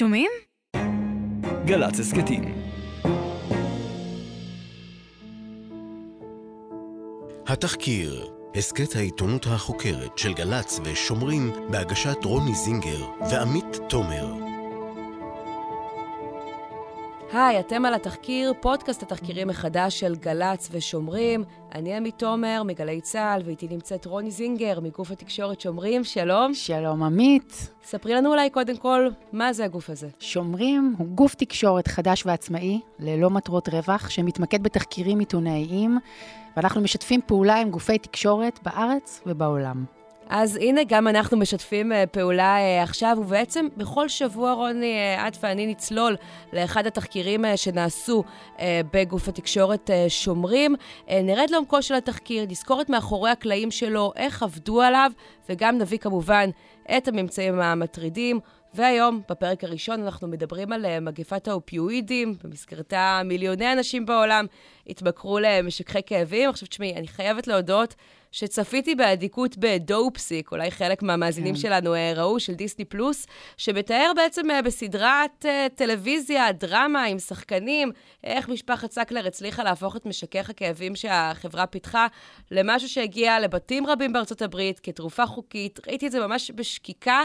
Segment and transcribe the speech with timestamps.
[0.00, 0.30] שומעים?
[1.64, 2.44] גל"צ הסכתים.
[7.46, 14.49] התחקיר, הסכת העיתונות החוקרת של גל"צ ושומרים בהגשת רוני זינגר ועמית תומר.
[17.32, 21.44] היי, אתם על התחקיר, פודקאסט התחקירים מחדש של גל"צ ושומרים.
[21.74, 26.04] אני עמית תומר מגלי צה"ל, ואיתי נמצאת רוני זינגר מגוף התקשורת שומרים.
[26.04, 26.54] שלום.
[26.54, 27.70] שלום עמית.
[27.84, 30.08] ספרי לנו אולי קודם כל, מה זה הגוף הזה?
[30.18, 35.98] שומרים הוא גוף תקשורת חדש ועצמאי, ללא מטרות רווח, שמתמקד בתחקירים עיתונאיים,
[36.56, 39.99] ואנחנו משתפים פעולה עם גופי תקשורת בארץ ובעולם.
[40.30, 45.36] אז הנה, גם אנחנו משתפים אה, פעולה אה, עכשיו, ובעצם בכל שבוע, רוני, אה, את
[45.40, 46.16] ואני נצלול
[46.52, 48.24] לאחד התחקירים שנעשו
[48.92, 50.74] בגוף התקשורת שומרים.
[51.10, 55.10] נרד לעומקו של התחקיר, נזכור את מאחורי הקלעים שלו, איך עבדו עליו,
[55.48, 56.50] וגם נביא כמובן
[56.96, 58.40] את הממצאים המטרידים.
[58.74, 64.46] והיום, בפרק הראשון, אנחנו מדברים על מגפת האופיואידים, במסגרתה מיליוני אנשים בעולם
[64.86, 66.50] התמכרו למשככי כאבים.
[66.50, 67.94] עכשיו, תשמעי, אני חייבת להודות
[68.32, 71.60] שצפיתי באדיקות בדופסיק, אולי חלק מהמאזינים כן.
[71.60, 77.92] שלנו אה, ראו, של דיסני פלוס, שמתאר בעצם אה, בסדרת אה, טלוויזיה, דרמה עם שחקנים,
[78.24, 82.06] איך משפחת סקלר הצליחה להפוך את משכך הכאבים שהחברה פיתחה
[82.50, 85.80] למשהו שהגיע לבתים רבים בארצות הברית כתרופה חוקית.
[85.86, 87.24] ראיתי את זה ממש בשקיקה,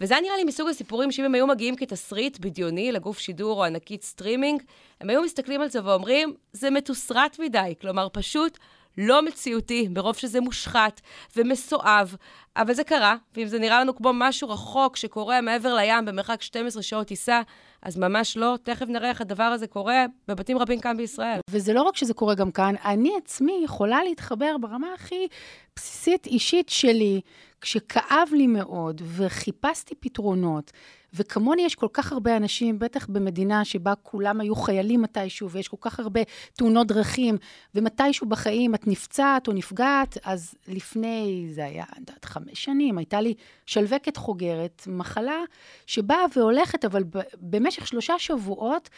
[0.00, 4.02] וזה נראה לי מסוג הסיפורים שאם הם היו מגיעים כתסריט בדיוני לגוף שידור או ענקית
[4.02, 4.62] סטרימינג,
[5.00, 7.74] הם היו מסתכלים על זה ואומרים, זה מתוסרט מדי.
[7.80, 8.58] כלומר, פשוט
[8.98, 11.00] לא מציאותי, מרוב שזה מושחת
[11.36, 12.16] ומסואב,
[12.56, 16.82] אבל זה קרה, ואם זה נראה לנו כמו משהו רחוק שקורה מעבר לים במרחק 12
[16.82, 17.40] שעות טיסה,
[17.82, 18.56] אז ממש לא.
[18.62, 21.38] תכף נראה איך הדבר הזה קורה בבתים רבים כאן בישראל.
[21.50, 25.28] וזה לא רק שזה קורה גם כאן, אני עצמי יכולה להתחבר ברמה הכי
[25.76, 27.20] בסיסית אישית שלי,
[27.60, 30.72] כשכאב לי מאוד וחיפשתי פתרונות.
[31.14, 35.76] וכמוני יש כל כך הרבה אנשים, בטח במדינה שבה כולם היו חיילים מתישהו, ויש כל
[35.80, 36.20] כך הרבה
[36.52, 37.36] תאונות דרכים,
[37.74, 43.20] ומתישהו בחיים את נפצעת או נפגעת, אז לפני, זה היה, אני יודעת, חמש שנים, הייתה
[43.20, 43.34] לי
[43.66, 45.40] שלווקת חוגרת, מחלה
[45.86, 47.04] שבאה והולכת, אבל
[47.40, 48.88] במשך שלושה שבועות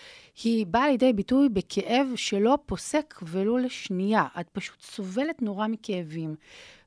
[0.45, 4.27] היא באה לידי ביטוי בכאב שלא פוסק ולו לשנייה.
[4.41, 6.35] את פשוט סובלת נורא מכאבים.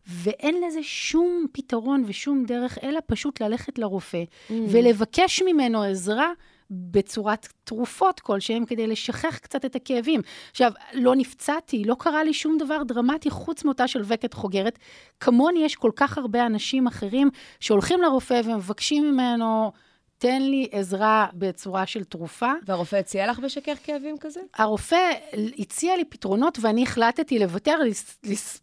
[0.07, 4.53] ואין לזה שום פתרון ושום דרך, אלא פשוט ללכת לרופא mm.
[4.71, 6.31] ולבקש ממנו עזרה.
[6.71, 10.21] בצורת תרופות כלשהן כדי לשכך קצת את הכאבים.
[10.51, 14.79] עכשיו, לא נפצעתי, לא קרה לי שום דבר דרמטי חוץ מאותה שלווקת חוגרת.
[15.19, 17.29] כמוני יש כל כך הרבה אנשים אחרים
[17.59, 19.71] שהולכים לרופא ומבקשים ממנו
[20.17, 22.51] תן לי עזרה בצורה של תרופה.
[22.65, 24.39] והרופא הציע לך בשכך כאבים כזה?
[24.53, 25.11] הרופא
[25.59, 27.75] הציע לי פתרונות, ואני החלטתי לוותר,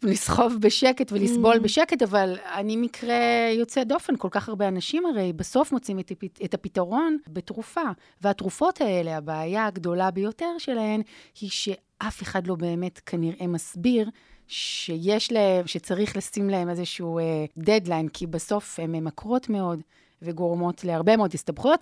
[0.02, 1.60] לסחוב בשקט ולסבול mm.
[1.60, 4.16] בשקט, אבל אני מקרה יוצא דופן.
[4.16, 6.12] כל כך הרבה אנשים הרי בסוף מוצאים את,
[6.44, 7.80] את הפתרון בתרופה.
[8.20, 11.02] והתרופות האלה, הבעיה הגדולה ביותר שלהן,
[11.40, 14.08] היא שאף אחד לא באמת כנראה מסביר.
[14.48, 17.18] שיש להם, שצריך לשים להם איזשהו
[17.58, 19.80] דדליין, uh, כי בסוף הן ממכרות מאוד.
[20.22, 21.80] וגורמות להרבה מאוד הסתבכויות,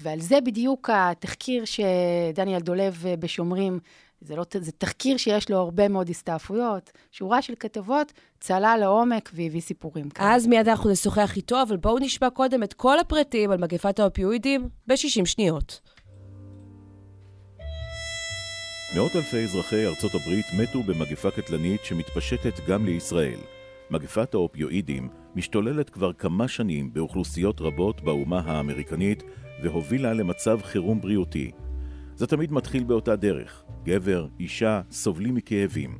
[0.00, 3.78] ועל זה בדיוק התחקיר שדניאל דולב בשומרים,
[4.20, 9.60] זה, לא, זה תחקיר שיש לו הרבה מאוד הסתעפויות, שורה של כתבות, צלה לעומק והביא
[9.60, 10.34] סיפורים כאלה.
[10.34, 14.68] אז מיד אנחנו נשוחח איתו, אבל בואו נשמע קודם את כל הפרטים על מגפת האופיואידים
[14.86, 15.80] ב-60 שניות.
[18.96, 23.38] מאות אלפי אזרחי ארצות הברית מתו במגפה קטלנית שמתפשטת גם לישראל.
[23.90, 29.22] מגפת האופיואידים משתוללת כבר כמה שנים באוכלוסיות רבות באומה האמריקנית
[29.62, 31.50] והובילה למצב חירום בריאותי.
[32.16, 33.64] זה תמיד מתחיל באותה דרך.
[33.84, 35.98] גבר, אישה, סובלים מכאבים.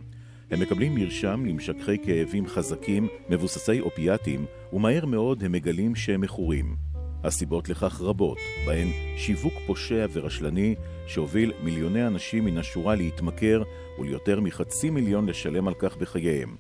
[0.51, 6.77] הם מקבלים מרשם למשככי כאבים חזקים, מבוססי אופיאטים, ומהר מאוד הם מגלים שהם מכורים.
[7.25, 10.75] הסיבות לכך רבות, בהן שיווק פושע ורשלני
[11.07, 13.63] שהוביל מיליוני אנשים מן השורה להתמכר
[13.99, 16.57] וליותר מחצי מיליון לשלם על כך בחייהם.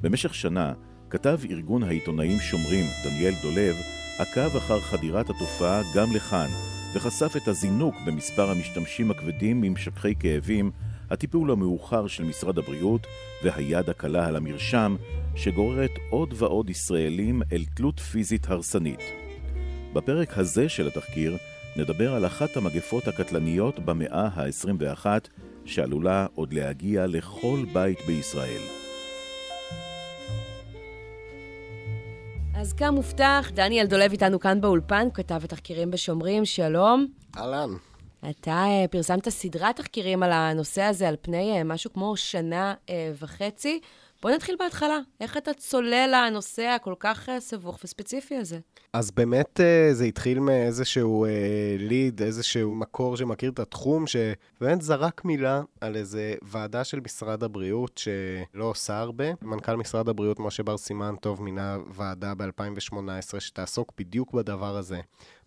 [0.00, 0.72] במשך שנה
[1.10, 3.76] כתב ארגון העיתונאים שומרים, דניאל דולב,
[4.18, 6.48] עקב אחר חדירת התופעה גם לכאן,
[6.94, 10.70] וחשף את הזינוק במספר המשתמשים הכבדים ממשככי כאבים,
[11.10, 13.06] הטיפול המאוחר של משרד הבריאות
[13.44, 14.96] והיד הקלה על המרשם,
[15.34, 19.00] שגוררת עוד ועוד ישראלים אל תלות פיזית הרסנית.
[19.92, 21.36] בפרק הזה של התחקיר
[21.76, 25.06] נדבר על אחת המגפות הקטלניות במאה ה-21,
[25.64, 28.87] שעלולה עוד להגיע לכל בית בישראל.
[32.60, 37.06] אז כמובטח, דניאל דולב איתנו כאן באולפן, הוא כתב את תחקירים בשומרים, שלום.
[37.36, 37.70] אהלן.
[38.30, 42.90] אתה uh, פרסמת סדרת תחקירים על הנושא הזה על פני uh, משהו כמו שנה uh,
[43.20, 43.80] וחצי.
[44.22, 44.98] בוא נתחיל בהתחלה.
[45.20, 48.58] איך אתה צולל לנושא הכל כך אה, סבוך וספציפי הזה?
[48.92, 51.26] אז באמת אה, זה התחיל מאיזשהו
[51.78, 57.98] ליד, איזשהו מקור שמכיר את התחום, שבאמת זרק מילה על איזה ועדה של משרד הבריאות
[57.98, 59.24] שלא עושה הרבה.
[59.42, 65.00] מנכ"ל משרד הבריאות, משה בר סימן טוב, מינה ועדה ב-2018 שתעסוק בדיוק בדבר הזה.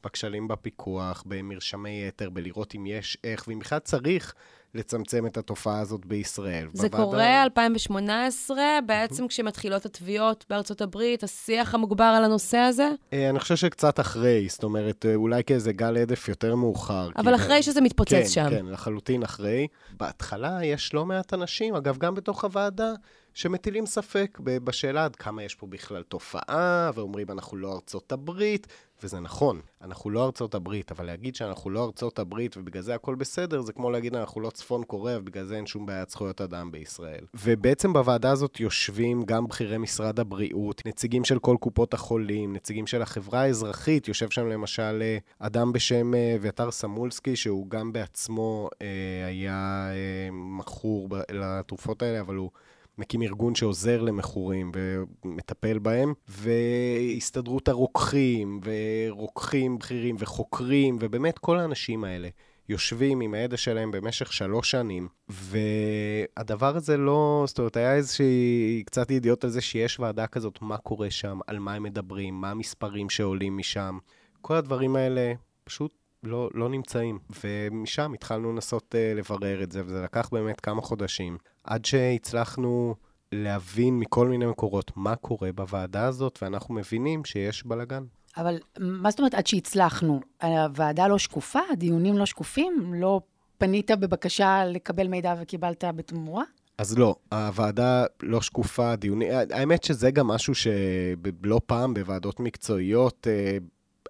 [0.03, 4.33] בכשלים בפיקוח, במרשמי יתר, בלראות אם יש איך, ואם בכלל צריך
[4.75, 6.67] לצמצם את התופעה הזאת בישראל.
[6.73, 7.05] זה בוועדה...
[7.05, 12.89] קורה 2018, בעצם כשמתחילות התביעות בארצות הברית, השיח המוגבר על הנושא הזה?
[13.13, 17.09] אה, אני חושב שקצת אחרי, זאת אומרת, אה, אולי כאיזה גל הדף יותר מאוחר.
[17.17, 17.61] אבל אחרי ב...
[17.61, 18.49] שזה מתפוצץ כן, שם.
[18.49, 19.67] כן, כן, לחלוטין אחרי.
[19.97, 22.91] בהתחלה יש לא מעט אנשים, אגב, גם בתוך הוועדה,
[23.33, 28.67] שמטילים ספק בשאלה עד כמה יש פה בכלל תופעה, ואומרים אנחנו לא ארצות הברית,
[29.03, 33.15] וזה נכון, אנחנו לא ארצות הברית, אבל להגיד שאנחנו לא ארצות הברית ובגלל זה הכל
[33.15, 36.71] בסדר, זה כמו להגיד אנחנו לא צפון קוריאה ובגלל זה אין שום בעיית זכויות אדם
[36.71, 37.25] בישראל.
[37.33, 43.01] ובעצם בוועדה הזאת יושבים גם בכירי משרד הבריאות, נציגים של כל קופות החולים, נציגים של
[43.01, 49.25] החברה האזרחית, יושב שם למשל אה, אדם בשם אה, אביתר סמולסקי, שהוא גם בעצמו אה,
[49.27, 49.89] היה
[50.31, 52.51] מכור לתרופות האלה, אבל הוא...
[52.97, 62.29] מקים ארגון שעוזר למכורים ומטפל בהם, והסתדרות הרוקחים, ורוקחים בכירים, וחוקרים, ובאמת כל האנשים האלה.
[62.69, 69.11] יושבים עם הידע שלהם במשך שלוש שנים, והדבר הזה לא, זאת אומרת, היה איזושהי קצת
[69.11, 73.09] ידיעות על זה שיש ועדה כזאת, מה קורה שם, על מה הם מדברים, מה המספרים
[73.09, 73.97] שעולים משם.
[74.41, 75.33] כל הדברים האלה
[75.63, 77.19] פשוט לא, לא נמצאים.
[77.43, 82.95] ומשם התחלנו לנסות uh, לברר את זה, וזה לקח באמת כמה חודשים, עד שהצלחנו
[83.31, 88.03] להבין מכל מיני מקורות מה קורה בוועדה הזאת, ואנחנו מבינים שיש בלאגן.
[88.37, 90.19] אבל מה זאת אומרת עד שהצלחנו?
[90.41, 91.59] הוועדה לא שקופה?
[91.71, 92.93] הדיונים לא שקופים?
[92.95, 93.21] לא
[93.57, 96.43] פנית בבקשה לקבל מידע וקיבלת בתמורה?
[96.77, 99.31] אז לא, הוועדה לא שקופה, דיונים...
[99.51, 103.57] האמת שזה גם משהו שלא פעם בוועדות מקצועיות, אה,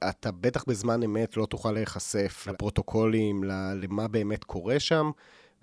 [0.09, 5.11] אתה בטח בזמן אמת לא תוכל להיחשף לפרוטוקולים, למה באמת קורה שם,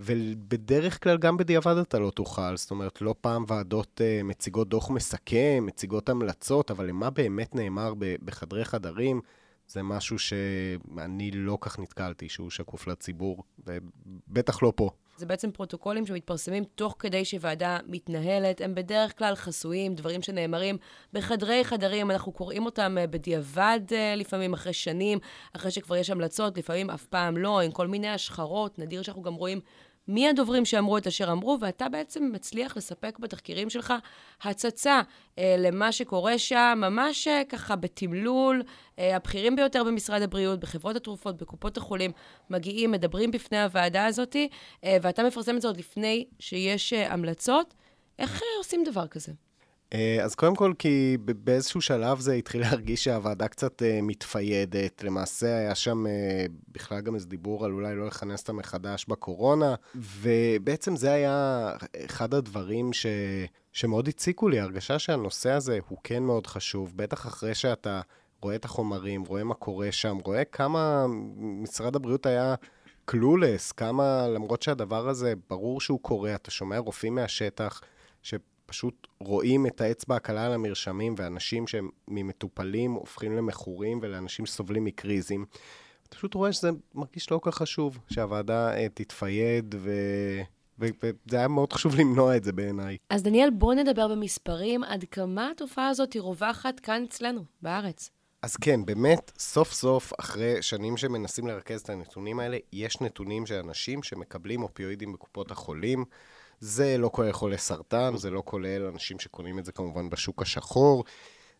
[0.00, 2.56] ובדרך כלל גם בדיעבד אתה לא תוכל.
[2.56, 7.95] זאת אומרת, לא פעם ועדות uh, מציגות דוח מסכם, מציגות המלצות, אבל למה באמת נאמר
[8.25, 9.21] בחדרי חדרים,
[9.69, 14.91] זה משהו שאני לא כך נתקלתי, שהוא שקוף לציבור, ובטח לא פה.
[15.17, 18.61] זה בעצם פרוטוקולים שמתפרסמים תוך כדי שוועדה מתנהלת.
[18.61, 20.77] הם בדרך כלל חסויים, דברים שנאמרים
[21.12, 25.19] בחדרי חדרים, אנחנו קוראים אותם אה, בדיעבד אה, לפעמים, אחרי שנים,
[25.53, 28.79] אחרי שכבר יש המלצות, לפעמים אף פעם לא, עם כל מיני השחרות.
[28.79, 29.61] נדיר שאנחנו גם רואים
[30.08, 33.94] מי הדוברים שאמרו את אשר אמרו, ואתה בעצם מצליח לספק בתחקירים שלך
[34.43, 35.00] הצצה
[35.38, 38.62] אה, למה שקורה שם, ממש אה, ככה בתמלול.
[38.99, 42.10] אה, הבכירים ביותר במשרד הבריאות, בחברות התרופות, בקופות החולים,
[42.50, 44.37] מגיעים, מדברים בפני הוועדה הזאת,
[44.84, 47.75] אה, ואתה מפרסם את זה עוד לפני שיש אה, המלצות.
[48.19, 49.32] איך אה, עושים דבר כזה?
[49.94, 55.05] אה, אז קודם כל, כי באיזשהו שלב זה התחיל להרגיש שהוועדה קצת uh, מתפיידת.
[55.05, 59.75] למעשה היה שם uh, בכלל גם איזה דיבור על אולי לא לכנס אותה מחדש בקורונה,
[59.94, 61.73] ובעצם זה היה
[62.05, 63.06] אחד הדברים ש...
[63.73, 68.00] שמאוד הציקו לי, הרגשה שהנושא הזה הוא כן מאוד חשוב, בטח אחרי שאתה
[68.43, 71.06] רואה את החומרים, רואה מה קורה שם, רואה כמה
[71.37, 72.55] משרד הבריאות היה...
[73.11, 77.81] קלולס, כמה, למרות שהדבר הזה, ברור שהוא קורה, אתה שומע רופאים מהשטח,
[78.23, 78.35] ש...
[78.69, 85.44] פשוט רואים את האצבע הקלה על המרשמים, ואנשים שהם ממטופלים הופכים למכורים, ולאנשים שסובלים מקריזים.
[86.09, 89.90] אתה פשוט רואה שזה מרגיש לא כל כך חשוב, שהוועדה uh, תתפייד, ו...
[90.78, 92.97] וזה היה מאוד חשוב למנוע את זה בעיניי.
[93.11, 98.11] אז דניאל, בוא נדבר במספרים, עד כמה התופעה הזאת היא רווחת כאן אצלנו, בארץ.
[98.42, 103.54] אז כן, באמת, סוף סוף, אחרי שנים שמנסים לרכז את הנתונים האלה, יש נתונים של
[103.54, 106.04] אנשים שמקבלים אופיואידים בקופות החולים.
[106.61, 111.05] זה לא כולל חולי סרטן, זה לא כולל אנשים שקונים את זה כמובן בשוק השחור,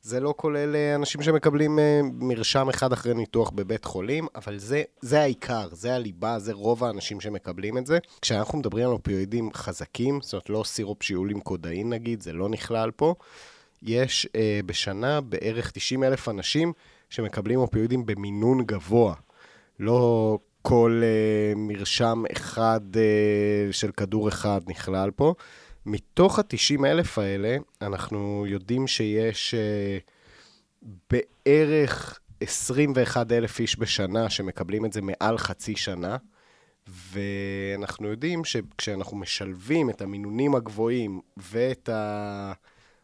[0.03, 4.83] זה לא כולל אה, אנשים שמקבלים אה, מרשם אחד אחרי ניתוח בבית חולים, אבל זה,
[5.01, 7.99] זה העיקר, זה הליבה, זה רוב האנשים שמקבלים את זה.
[8.23, 12.49] כשאנחנו מדברים על אופיואידים חזקים, זאת אומרת לא סירופ שיעול עם קודאין נגיד, זה לא
[12.49, 13.15] נכלל פה,
[13.83, 16.73] יש אה, בשנה בערך 90 אלף אנשים
[17.11, 19.15] שמקבלים אופיואידים במינון גבוה.
[19.81, 25.35] לא כל uh, מרשם אחד uh, של כדור אחד נכלל פה.
[25.87, 34.93] מתוך ה-90 אלף האלה, אנחנו יודעים שיש uh, בערך 21 אלף איש בשנה שמקבלים את
[34.93, 36.17] זה מעל חצי שנה,
[36.87, 41.89] ואנחנו יודעים שכשאנחנו משלבים את המינונים הגבוהים ואת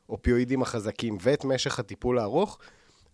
[0.08, 2.58] האופיואידים החזקים ואת משך הטיפול הארוך,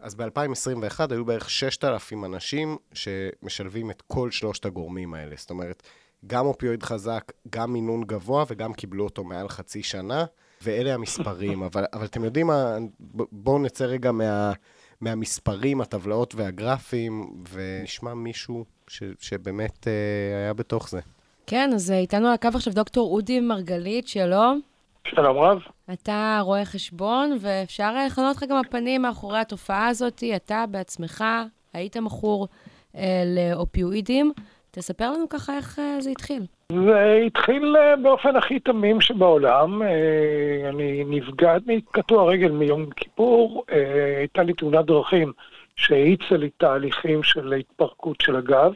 [0.01, 5.35] אז ב-2021 היו בערך 6,000 אנשים שמשלבים את כל שלושת הגורמים האלה.
[5.39, 5.83] זאת אומרת,
[6.27, 10.25] גם אופיואיד חזק, גם מינון גבוה וגם קיבלו אותו מעל חצי שנה.
[10.63, 12.77] ואלה המספרים, אבל, אבל אתם יודעים מה,
[13.33, 14.53] בואו נצא רגע מה,
[15.01, 21.01] מהמספרים, הטבלאות והגרפים, ונשמע מישהו ש, שבאמת אה, היה בתוך זה.
[21.47, 24.61] כן, אז איתנו על הקו עכשיו דוקטור אודי מרגלית, שלום.
[25.15, 25.59] שלום רב.
[25.93, 30.25] אתה רואה חשבון, ואפשר לכנות לך גם הפנים מאחורי התופעה הזאת.
[30.37, 31.25] אתה בעצמך
[31.73, 32.49] היית מכור
[32.97, 34.33] אה, לאופיואידים.
[34.71, 36.43] תספר לנו ככה איך אה, זה התחיל.
[36.73, 39.83] זה התחיל אה, באופן הכי תמים שבעולם.
[39.83, 45.33] אה, אני נפגעתי, קטוע רגל מיום כיפור, אה, הייתה לי תאונת דרכים
[45.77, 48.73] שהאיצה לי תהליכים של התפרקות של הגב.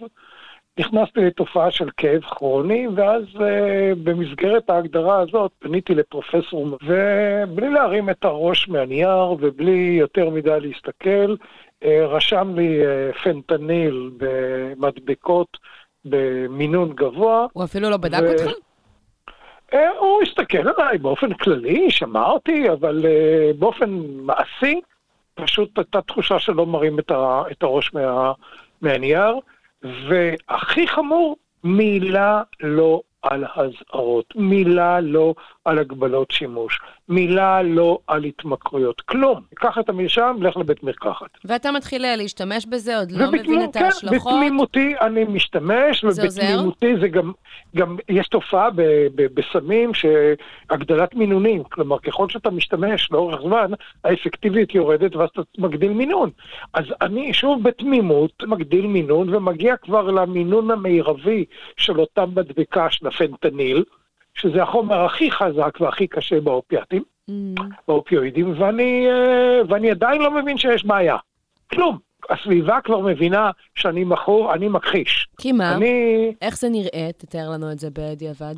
[0.78, 3.40] נכנסתי לתופעה של כאב כרוני, ואז uh,
[4.02, 11.86] במסגרת ההגדרה הזאת פניתי לפרופסור, ובלי להרים את הראש מהנייר ובלי יותר מדי להסתכל, uh,
[11.86, 15.58] רשם לי uh, פנטניל במדבקות
[16.04, 17.46] במינון גבוה.
[17.52, 18.32] הוא אפילו לא בדק ו...
[18.32, 18.50] אותך?
[19.98, 24.80] הוא הסתכל עליי באופן כללי, שמע אותי, אבל uh, באופן מעשי,
[25.34, 28.32] פשוט הייתה תחושה שלא מרים את, ה, את הראש מה,
[28.80, 29.34] מהנייר.
[29.84, 39.00] והכי חמור, מילה לא על אזהרות, מילה לא על הגבלות שימוש, מילה לא על התמכרויות,
[39.00, 39.40] כלום.
[39.54, 41.30] קח את המרשם, לך לבית מרקחת.
[41.44, 44.32] ואתה מתחיל אה, להשתמש בזה, עוד לא מבין את כן, ההשלכות?
[44.32, 47.32] בתמימותי אני משתמש, ובתמימותי זה גם,
[47.76, 48.82] גם, יש תופעה ב,
[49.14, 53.70] ב, בסמים שהגדלת מינונים, כלומר ככל שאתה משתמש לאורך זמן,
[54.04, 56.30] האפקטיביות יורדת ואז אתה מגדיל מינון.
[56.72, 61.44] אז אני שוב בתמימות מגדיל מינון ומגיע כבר למינון המרבי
[61.76, 63.84] של אותה מדבקה של הפנטניל.
[64.34, 67.32] שזה החומר הכי חזק והכי קשה באופיאטים, mm.
[67.88, 71.16] באופיואידים, ואני, אה, ואני עדיין לא מבין שיש בעיה.
[71.70, 71.98] כלום.
[72.30, 75.28] הסביבה כבר מבינה שאני מכור, אני מכחיש.
[75.38, 75.74] כי מה?
[75.74, 76.32] אני...
[76.42, 77.10] איך זה נראה?
[77.16, 78.54] תתאר לנו את זה בדיעבד.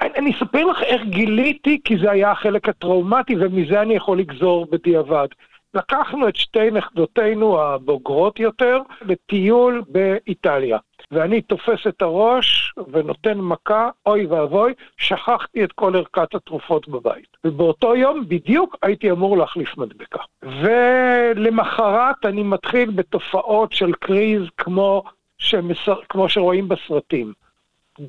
[0.00, 4.66] אני, אני אספר לך איך גיליתי, כי זה היה החלק הטראומטי, ומזה אני יכול לגזור
[4.70, 5.28] בדיעבד.
[5.74, 10.78] לקחנו את שתי נכדותינו הבוגרות יותר לטיול באיטליה.
[11.10, 17.36] ואני תופס את הראש ונותן מכה, אוי ואבוי, שכחתי את כל ערכת התרופות בבית.
[17.44, 20.22] ובאותו יום בדיוק הייתי אמור להחליף מדבקה.
[20.42, 25.02] ולמחרת אני מתחיל בתופעות של קריז כמו,
[25.38, 27.32] שמסר, כמו שרואים בסרטים.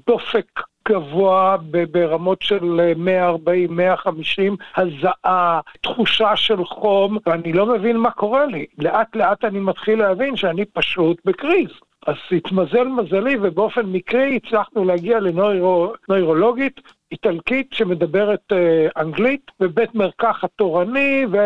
[0.08, 1.58] דופק גבוה
[1.92, 8.66] ברמות של 140, 150, הזעה, תחושה של חום, ואני לא מבין מה קורה לי.
[8.78, 11.70] לאט לאט אני מתחיל להבין שאני פשוט בקריז.
[12.10, 21.26] אז התמזל מזלי ובאופן מקרי הצלחנו להגיע לנוירולוגית איטלקית שמדברת אה, אנגלית בבית מרקחת תורני
[21.32, 21.38] ו...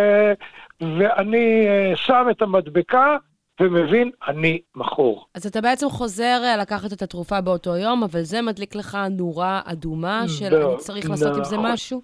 [0.82, 3.17] ואני אה, שם את המדבקה
[3.62, 5.25] ומבין, אני מכור.
[5.36, 9.62] אז אתה בעצם חוזר אה, לקחת את התרופה באותו יום, אבל זה מדליק לך נורה
[9.65, 11.39] אדומה של אני צריך לעשות נכון.
[11.39, 11.72] עם זה נכון.
[11.72, 12.01] משהו?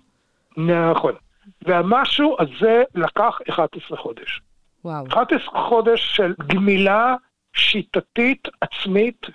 [0.57, 1.13] נכון.
[1.61, 4.41] והמשהו הזה לקח 11 חודש.
[4.85, 5.05] וואו.
[5.07, 7.15] 11 חודש של גמילה
[7.59, 9.25] שיטתית, עצמית,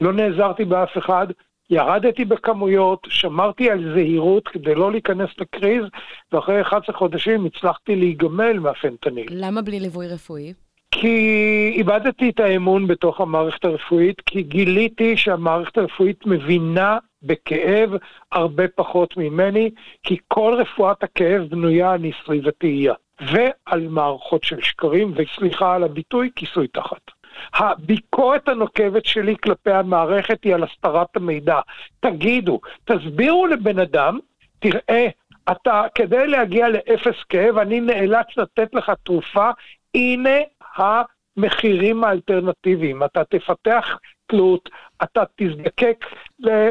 [0.00, 1.26] לא נעזרתי באף אחד,
[1.70, 5.84] ירדתי בכמויות, שמרתי על זהירות כדי לא להיכנס לקריז,
[6.32, 9.26] ואחרי 11 חודשים הצלחתי להיגמל מהפנטניל.
[9.30, 10.52] למה בלי ליווי רפואי?
[10.90, 17.90] כי איבדתי את האמון בתוך המערכת הרפואית, כי גיליתי שהמערכת הרפואית מבינה בכאב
[18.32, 19.70] הרבה פחות ממני,
[20.02, 26.68] כי כל רפואת הכאב בנויה על סביבתייה, ועל מערכות של שקרים, וסליחה על הביטוי, כיסוי
[26.68, 27.17] תחת.
[27.54, 31.60] הביקורת הנוקבת שלי כלפי המערכת היא על הסתרת המידע.
[32.00, 34.18] תגידו, תסבירו לבן אדם,
[34.58, 35.08] תראה,
[35.52, 39.50] אתה, כדי להגיע לאפס כאב, אני נאלץ לתת לך תרופה,
[39.94, 40.38] הנה
[40.76, 43.04] המחירים האלטרנטיביים.
[43.04, 44.68] אתה תפתח תלות,
[45.02, 46.04] אתה תזדקק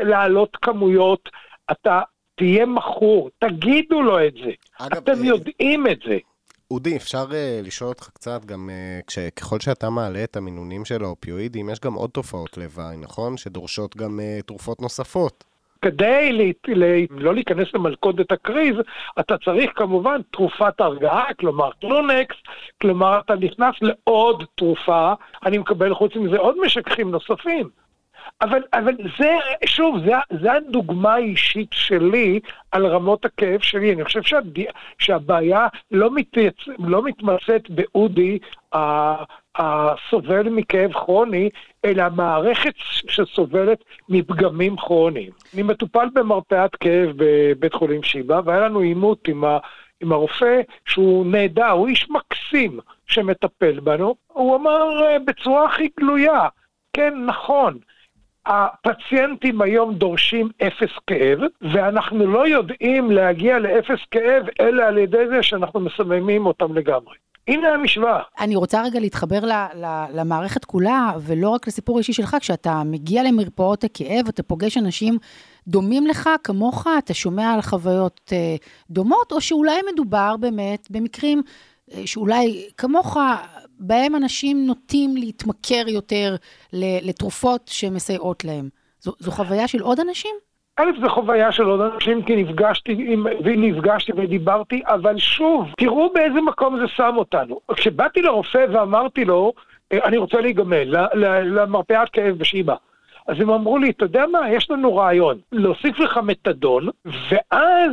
[0.04, 1.30] להעלות כמויות,
[1.72, 2.02] אתה
[2.36, 4.52] תהיה מכור, תגידו לו את זה.
[4.80, 6.18] אגב, אתם אה, יודעים את זה.
[6.72, 11.70] אודי, אפשר uh, לשאול אותך קצת, גם uh, ככל שאתה מעלה את המינונים של האופיואידים,
[11.70, 13.38] יש גם עוד תופעות לוואי, נכון?
[13.38, 15.44] שדורשות גם uh, תרופות נוספות.
[15.82, 18.76] כדי ל, ל, לא להיכנס למלכודת הקריז,
[19.20, 22.36] אתה צריך כמובן תרופת הרגעה, כלומר קלונקס,
[22.82, 25.14] כלומר אתה נכנס לעוד תרופה,
[25.46, 27.70] אני מקבל חוץ מזה עוד משככים נוספים.
[28.42, 32.40] אבל, אבל זה, שוב, זה, זה הדוגמה האישית שלי
[32.72, 33.94] על רמות הכאב שלי.
[33.94, 34.44] אני חושב שהב,
[34.98, 36.56] שהבעיה לא, מתייצ...
[36.80, 38.40] לא מתמצאת באודי
[39.56, 41.50] הסובל מכאב כרוני,
[41.86, 42.74] אלא מערכת
[43.08, 45.32] שסובלת מפגמים כרוניים.
[45.54, 49.58] אני מטופל במרפאת כאב בבית חולים שיבא, והיה לנו עימות עם ה...
[50.02, 56.48] עם הרופא שהוא נהדר, הוא איש מקסים שמטפל בנו, הוא אמר אה, בצורה הכי גלויה,
[56.94, 57.78] כן, נכון,
[58.48, 65.44] הפציינטים היום דורשים אפס כאב, ואנחנו לא יודעים להגיע לאפס כאב אלא על ידי זה
[65.44, 67.16] שאנחנו מסממים אותם לגמרי.
[67.48, 68.22] הנה המשוואה.
[68.40, 73.24] אני רוצה רגע להתחבר ל, ל, למערכת כולה, ולא רק לסיפור האישי שלך, כשאתה מגיע
[73.24, 75.18] למרפאות הכאב, אתה פוגש אנשים
[75.68, 78.56] דומים לך, כמוך, אתה שומע על חוויות אה,
[78.90, 81.42] דומות, או שאולי מדובר באמת במקרים
[81.94, 83.18] אה, שאולי כמוך,
[83.80, 86.36] בהם אנשים נוטים להתמכר יותר
[86.74, 88.70] לתרופות שמסייעות להם.
[89.00, 90.36] זו, זו חוויה של עוד אנשים?
[90.80, 96.42] א', זו חוויה של עוד אנשים, כי נפגשתי עם, ונפגשתי ודיברתי, אבל שוב, תראו באיזה
[96.42, 97.60] מקום זה שם אותנו.
[97.76, 99.54] כשבאתי לרופא ואמרתי לו,
[99.92, 100.96] אה, אני רוצה להיגמל,
[101.44, 102.76] למרפאת כאב בשיבא.
[103.28, 107.92] אז הם אמרו לי, אתה יודע מה, יש לנו רעיון, להוסיף לך מתדון, ואז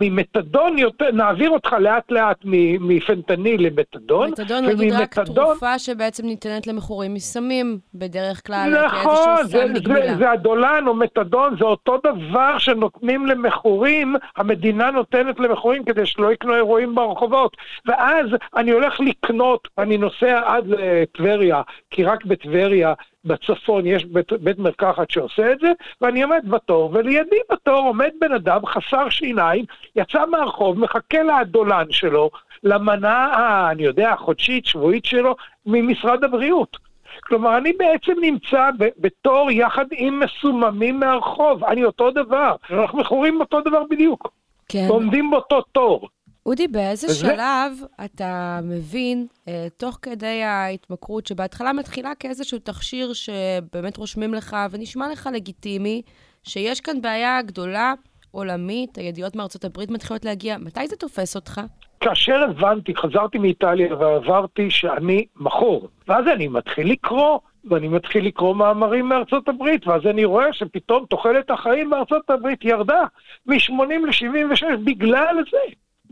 [0.00, 2.36] ממתדון יותר, נעביר אותך לאט לאט
[2.80, 4.30] מפנטניל למתדון.
[4.30, 10.84] מתדון, נגיד רק תרופה שבעצם ניתנת למכורים מסמים, בדרך כלל, נכון, זה, זה, זה הדולן
[10.86, 17.56] או מתדון, זה אותו דבר שנותנים למכורים, המדינה נותנת למכורים כדי שלא יקנו אירועים ברחובות.
[17.86, 24.58] ואז אני הולך לקנות, אני נוסע עד לטבריה, כי רק בטבריה בצפון יש בית, בית
[24.58, 29.64] מרקחת שעושה את זה, ואני עומד בתור, ולידי בתור עומד בן אדם חסר שיניים,
[29.96, 32.30] יצא מהרחוב, מחכה לאדולן שלו,
[32.62, 35.36] למנה, אני יודע, החודשית, שבועית שלו,
[35.66, 36.76] ממשרד הבריאות.
[37.20, 43.60] כלומר, אני בעצם נמצא בתור יחד עם מסוממים מהרחוב, אני אותו דבר, אנחנו מכורים אותו
[43.60, 44.28] דבר בדיוק.
[44.68, 44.86] כן.
[44.88, 46.08] ועומדים באותו תור.
[46.46, 47.14] אודי, באיזה וזה...
[47.18, 47.72] שלב
[48.04, 55.28] אתה מבין, אה, תוך כדי ההתמכרות, שבהתחלה מתחילה כאיזשהו תכשיר שבאמת רושמים לך ונשמע לך
[55.34, 56.02] לגיטימי,
[56.42, 57.94] שיש כאן בעיה גדולה,
[58.30, 61.60] עולמית, הידיעות מארצות הברית מתחילות להגיע, מתי זה תופס אותך?
[62.00, 69.08] כאשר הבנתי, חזרתי מאיטליה ועברתי שאני מכור, ואז אני מתחיל לקרוא, ואני מתחיל לקרוא מאמרים
[69.08, 73.02] מארצות הברית, ואז אני רואה שפתאום תוחלת החיים בארצות הברית ירדה
[73.46, 73.72] מ-80
[74.06, 75.58] ל-76 בגלל זה.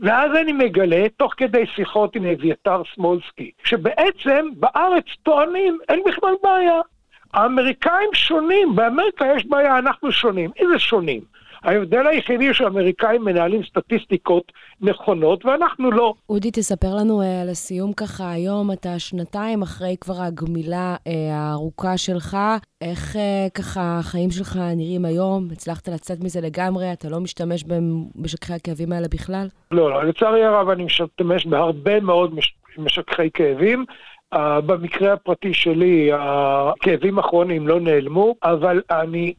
[0.01, 6.81] ואז אני מגלה, תוך כדי שיחות עם אביתר סמולסקי, שבעצם בארץ טוענים, אין בכלל בעיה.
[7.33, 10.51] האמריקאים שונים, באמריקה יש בעיה, אנחנו שונים.
[10.57, 11.21] איזה שונים?
[11.63, 16.13] ההבדל היחידי הוא שהאמריקאים מנהלים סטטיסטיקות נכונות ואנחנו לא.
[16.29, 21.97] אודי, תספר לנו uh, על הסיום ככה, היום אתה שנתיים אחרי כבר הגמילה uh, הארוכה
[21.97, 22.37] שלך,
[22.81, 23.19] איך uh,
[23.53, 25.47] ככה החיים שלך נראים היום?
[25.51, 26.93] הצלחת לצאת מזה לגמרי?
[26.93, 29.47] אתה לא משתמש במשככי הכאבים האלה בכלל?
[29.71, 32.53] לא, לא, לצערי הרב אני משתמש בהרבה מאוד מש...
[32.77, 33.85] משככי כאבים.
[34.35, 39.33] Uh, במקרה הפרטי שלי, הכאבים הכרוניים לא נעלמו, אבל אני,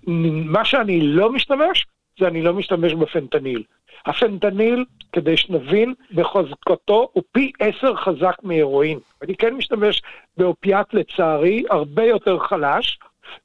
[0.45, 1.87] מה שאני לא משתמש,
[2.19, 3.63] זה אני לא משתמש בפנטניל.
[4.07, 8.99] הפנטניל, כדי שנבין, בחוזקתו הוא פי עשר חזק מהרואין.
[9.23, 10.03] אני כן משתמש
[10.37, 12.99] באופיאט לצערי, הרבה יותר חלש,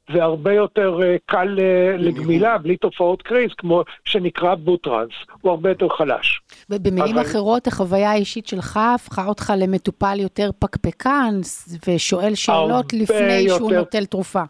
[0.09, 5.89] והרבה יותר uh, קל uh, לגמילה, בלי תופעות קריז, כמו שנקרא בוטרנס, הוא הרבה יותר
[5.89, 6.41] חלש.
[6.69, 7.27] במילים אבל...
[7.27, 11.39] אחרות, החוויה האישית שלך הפכה אותך למטופל יותר פקפקן,
[11.87, 13.57] ושואל שאלות לפני יותר...
[13.57, 14.43] שהוא נוטל תרופה.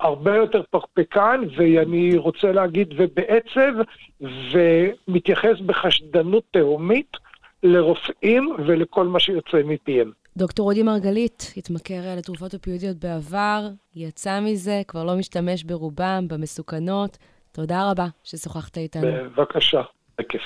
[0.00, 3.72] הרבה יותר פרפקן, ואני רוצה להגיד, ובעצב,
[4.20, 7.16] ומתייחס בחשדנות תהומית
[7.62, 10.10] לרופאים ולכל מה שיוצא מפיהם.
[10.36, 17.18] דוקטור אודי מרגלית התמכר לתרופות אופיודיות בעבר, יצא מזה, כבר לא משתמש ברובם, במסוכנות.
[17.52, 19.06] תודה רבה ששוחחת איתנו.
[19.06, 19.82] בבקשה,
[20.18, 20.42] בכיף.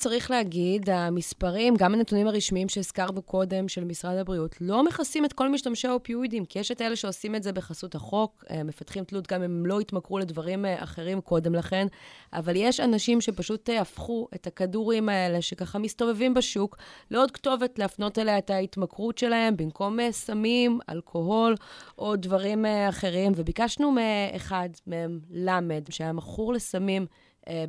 [0.00, 5.48] צריך להגיד, המספרים, גם הנתונים הרשמיים שהזכרנו קודם של משרד הבריאות, לא מכסים את כל
[5.48, 9.42] משתמשי האופיואידים, כי יש את אלה שעושים את זה בחסות החוק, אה, מפתחים תלות גם
[9.42, 11.86] אם לא התמכרו לדברים אה, אחרים קודם לכן,
[12.32, 16.76] אבל יש אנשים שפשוט אה, הפכו את הכדורים האלה, שככה מסתובבים בשוק,
[17.10, 21.54] לעוד כתובת להפנות אליה את ההתמכרות שלהם, במקום סמים, אלכוהול
[21.98, 27.06] או דברים אחרים, וביקשנו מאחד מהם, למד, שהיה מכור לסמים,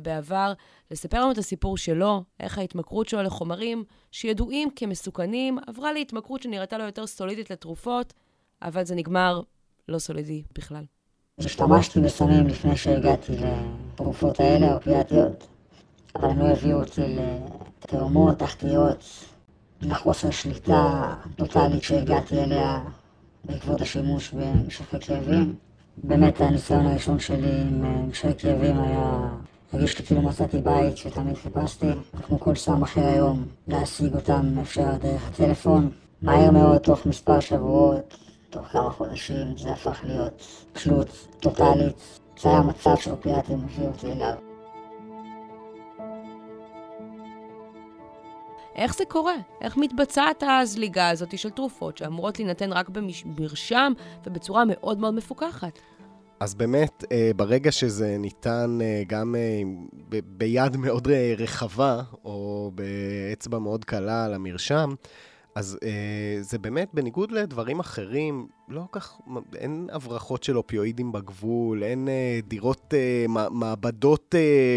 [0.02, 0.52] בעבר,
[0.90, 6.84] לספר לנו את הסיפור שלו, איך ההתמכרות שלו לחומרים שידועים כמסוכנים, עברה להתמכרות שנראתה לו
[6.84, 8.12] יותר סולידית לתרופות,
[8.62, 9.40] אבל זה נגמר
[9.88, 10.84] לא סולידי בכלל.
[11.38, 15.46] השתמשתי בסמים לפני שהגעתי לתרופות האלה, האופיאטיות,
[16.16, 17.00] אבל הם לא הביאו אותי
[17.84, 19.04] לתאומות, תחתיות,
[19.82, 22.84] לחוסר שליטה טוטאלית שהגעתי אליה
[23.44, 25.54] בעקבות השימוש במשכי כאבים.
[25.96, 29.28] באמת הניסיון הראשון שלי עם משכי כאבים היה
[29.72, 31.86] הרגיש לי כאילו מצאתי בית שתמיד חיפשתי,
[32.26, 35.90] כמו כל סם אחר היום, להשיג אותם אפשר דרך הטלפון.
[36.22, 38.16] מהר מאוד, תוך מספר שבועות,
[38.50, 42.18] תוך כמה חודשים, זה הפך להיות תלות טוטאלית.
[42.40, 44.34] זה היה מצב שאופיאטים הביאו אותי אליו.
[48.74, 49.34] איך זה קורה?
[49.60, 53.92] איך מתבצעת הזליגה הזאת של תרופות שאמורות להינתן רק במרשם
[54.26, 55.78] ובצורה מאוד מאוד מפוקחת?
[56.42, 59.62] אז באמת, אה, ברגע שזה ניתן אה, גם אה,
[60.26, 64.94] ביד מאוד רחבה, או באצבע מאוד קלה על המרשם,
[65.54, 65.78] אז
[66.40, 69.20] זה באמת, בניגוד לדברים אחרים, לא כך,
[69.54, 72.08] אין הברחות של אופיואידים בגבול, אין
[72.48, 72.94] דירות,
[73.28, 74.34] מע- מעבדות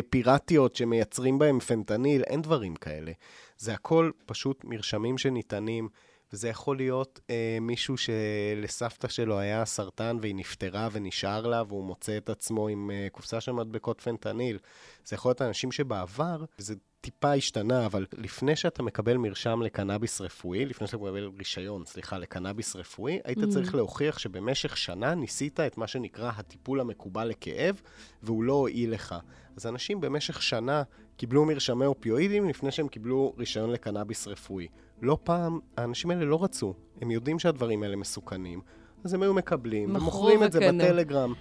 [0.10, 3.12] פיראטיות שמייצרים בהם פנטניל, אין דברים כאלה.
[3.58, 5.90] זה הכל פשוט מרשמים שניתנים.
[6.34, 12.18] וזה יכול להיות אה, מישהו שלסבתא שלו היה סרטן והיא נפטרה ונשאר לה והוא מוצא
[12.18, 14.58] את עצמו עם אה, קופסה של מדבקות פנטניל.
[15.06, 20.66] זה יכול להיות אנשים שבעבר, וזה טיפה השתנה, אבל לפני שאתה מקבל מרשם לקנאביס רפואי,
[20.66, 23.50] לפני שאתה מקבל רישיון, סליחה, לקנאביס רפואי, היית Mm.
[23.50, 27.82] צריך להוכיח שבמשך שנה ניסית את מה שנקרא הטיפול המקובל לכאב,
[28.24, 29.16] והוא לא הועיל לך.
[29.58, 30.84] אז אנשים במשך שנה
[31.18, 34.68] קיבלו מרשמי אופיואידים לפני שהם קיבלו רישיון לקנאביס רפואי.
[35.02, 38.62] לא פעם, האנשים האלה לא רצו, הם יודעים שהדברים האלה מסוכנים,
[39.04, 40.60] אז הם היו מקבלים, ומוכרים את זה.
[40.60, 41.34] בטלגרם.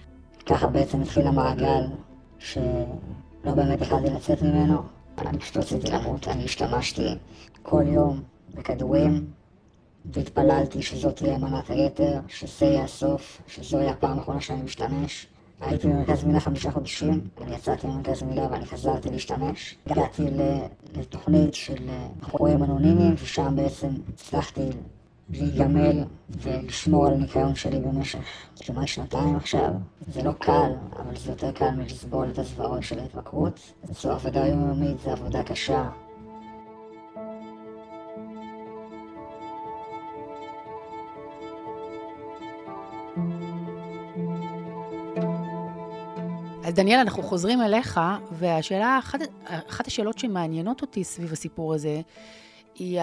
[0.45, 1.83] ככה בעצם התחיל המעגל
[2.39, 4.81] שלא באמת יכלתי לצאת ממנו.
[5.17, 7.07] אני פשוט רציתי למות, אני השתמשתי
[7.63, 8.21] כל יום
[8.53, 9.25] בכדורים
[10.05, 15.27] והתפללתי שזאת תהיה מנת היתר, שזה יהיה הסוף, שזו יהיה הפעם האחרונה שאני משתמש.
[15.61, 19.77] הייתי במרכז מילה חמישה חודשים, אני יצאתי ממרכז מילה ואני חזרתי להשתמש.
[19.87, 20.23] הגעתי
[20.95, 24.69] לתוכנית של אה, בחורים אנונימיים, ושם בעצם הצלחתי
[25.29, 29.73] להיגמל ולשמור על הניקיון שלי במשך כמעט שנתיים עכשיו.
[30.07, 33.59] זה לא קל, אבל זה יותר קל מלסבול את הזוועות של ההתמכרות.
[34.01, 35.89] זו עבודה יומיומית, זו עבודה קשה.
[46.75, 47.99] דניאל, אנחנו חוזרים אליך,
[48.31, 52.01] והשאלה, אחת, אחת השאלות שמעניינות אותי סביב הסיפור הזה,
[52.75, 52.99] היא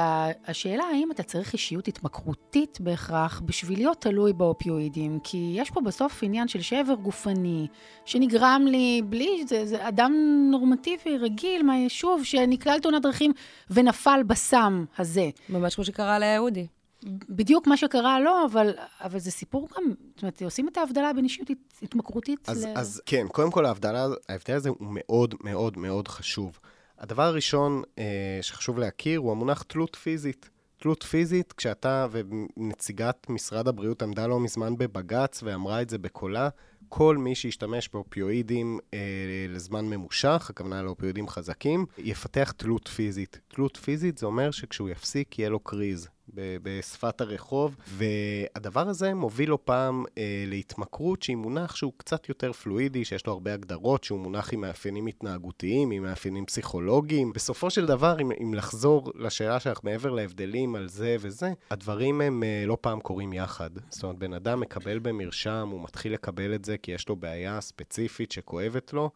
[0.46, 6.22] השאלה האם אתה צריך אישיות התמכרותית בהכרח בשביל להיות תלוי באופיואידים, כי יש פה בסוף
[6.22, 7.66] עניין של שבר גופני,
[8.04, 10.12] שנגרם לי בלי, זה, זה אדם
[10.50, 13.32] נורמטיבי, רגיל, מהיישוב, שנקלע לתאונת דרכים
[13.70, 15.30] ונפל בסם הזה.
[15.48, 16.66] ממש כמו שקרה לאהודי.
[17.28, 19.82] בדיוק מה שקרה לו, אבל, אבל זה סיפור גם,
[20.14, 22.68] זאת אומרת, עושים את ההבדלה בין אישיות הת- התמכרותית אז, ל...
[22.76, 26.58] אז כן, קודם כל ההבדלה, ההבדל הזה הוא מאוד מאוד מאוד חשוב.
[26.98, 30.50] הדבר הראשון אה, שחשוב להכיר הוא המונח תלות פיזית.
[30.76, 36.48] תלות פיזית, כשאתה ונציגת משרד הבריאות עמדה לא מזמן בבג"ץ ואמרה את זה בקולה,
[36.88, 38.98] כל מי שישתמש באופיואידים אה,
[39.48, 43.40] לזמן ממושך, הכוונה לאופיואידים חזקים, יפתח תלות פיזית.
[43.48, 46.08] תלות פיזית זה אומר שכשהוא יפסיק יהיה לו קריז.
[46.34, 53.04] בשפת הרחוב, והדבר הזה מוביל לא פעם אה, להתמכרות שהיא מונח שהוא קצת יותר פלואידי,
[53.04, 57.32] שיש לו הרבה הגדרות, שהוא מונח עם מאפיינים התנהגותיים, עם מאפיינים פסיכולוגיים.
[57.32, 62.42] בסופו של דבר, אם, אם לחזור לשאלה שלך מעבר להבדלים על זה וזה, הדברים הם
[62.42, 63.70] אה, לא פעם קורים יחד.
[63.88, 67.60] זאת אומרת, בן אדם מקבל במרשם, הוא מתחיל לקבל את זה כי יש לו בעיה
[67.60, 69.10] ספציפית שכואבת לו,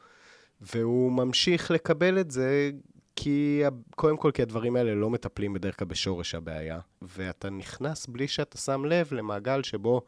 [0.61, 2.71] והוא ממשיך לקבל את זה
[3.17, 3.63] כי,
[3.97, 8.59] קודם כל, כי הדברים האלה לא מטפלים בדרך כלל בשורש הבעיה, ואתה נכנס בלי שאתה
[8.59, 10.03] שם לב למעגל שבו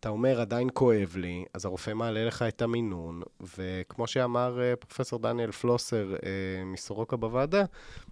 [0.00, 3.22] אתה אומר, עדיין כואב לי, אז הרופא מעלה לך את המינון,
[3.56, 7.64] וכמו שאמר אה, פרופסור דניאל פלוסר אה, מסורוקה בוועדה,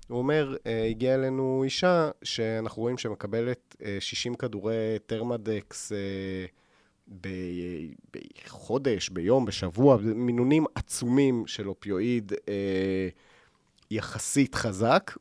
[0.08, 5.92] הוא אומר, אה, הגיעה אלינו אישה שאנחנו רואים שמקבלת אה, 60 כדורי טרמדקס
[7.20, 7.28] ב-
[8.46, 12.32] בחודש, ביום, בשבוע, מינונים עצומים של אופיואיד
[13.92, 15.12] יחסית חזק,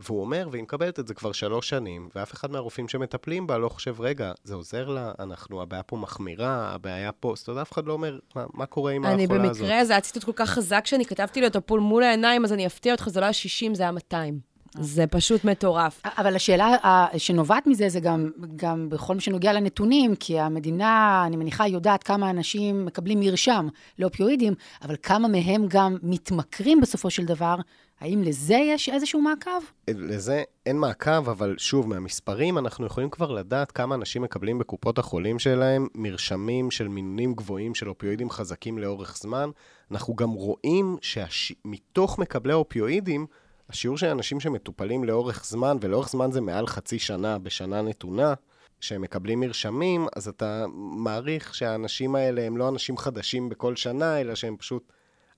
[0.00, 3.68] והוא אומר, והיא מקבלת את זה כבר שלוש שנים, ואף אחד מהרופאים שמטפלים בה לא
[3.68, 7.86] חושב, רגע, זה עוזר לה, אנחנו, הבעיה פה מחמירה, הבעיה פה, זאת אומרת, אף אחד
[7.86, 9.62] לא אומר, מה, מה קורה עם אני החולה הזאת?
[9.62, 12.52] במקרה, זה היה ציטוט כל כך חזק שאני כתבתי לו את הפול מול העיניים, אז
[12.52, 14.54] אני אפתיע אותך, זה לא היה 60, זה היה 200.
[14.80, 16.02] זה פשוט מטורף.
[16.04, 16.76] אבל השאלה
[17.16, 22.30] שנובעת מזה זה גם, גם בכל מה שנוגע לנתונים, כי המדינה, אני מניחה, יודעת כמה
[22.30, 27.56] אנשים מקבלים מרשם לאופיואידים, אבל כמה מהם גם מתמכרים בסופו של דבר.
[28.00, 29.50] האם לזה יש איזשהו מעקב?
[29.90, 35.38] לזה אין מעקב, אבל שוב, מהמספרים אנחנו יכולים כבר לדעת כמה אנשים מקבלים בקופות החולים
[35.38, 39.50] שלהם מרשמים של מינונים גבוהים של אופיואידים חזקים לאורך זמן.
[39.90, 43.26] אנחנו גם רואים שמתוך מקבלי האופיואידים,
[43.68, 48.34] השיעור של אנשים שמטופלים לאורך זמן, ולאורך זמן זה מעל חצי שנה בשנה נתונה,
[48.80, 54.34] שהם מקבלים מרשמים, אז אתה מעריך שהאנשים האלה הם לא אנשים חדשים בכל שנה, אלא
[54.34, 54.92] שהם פשוט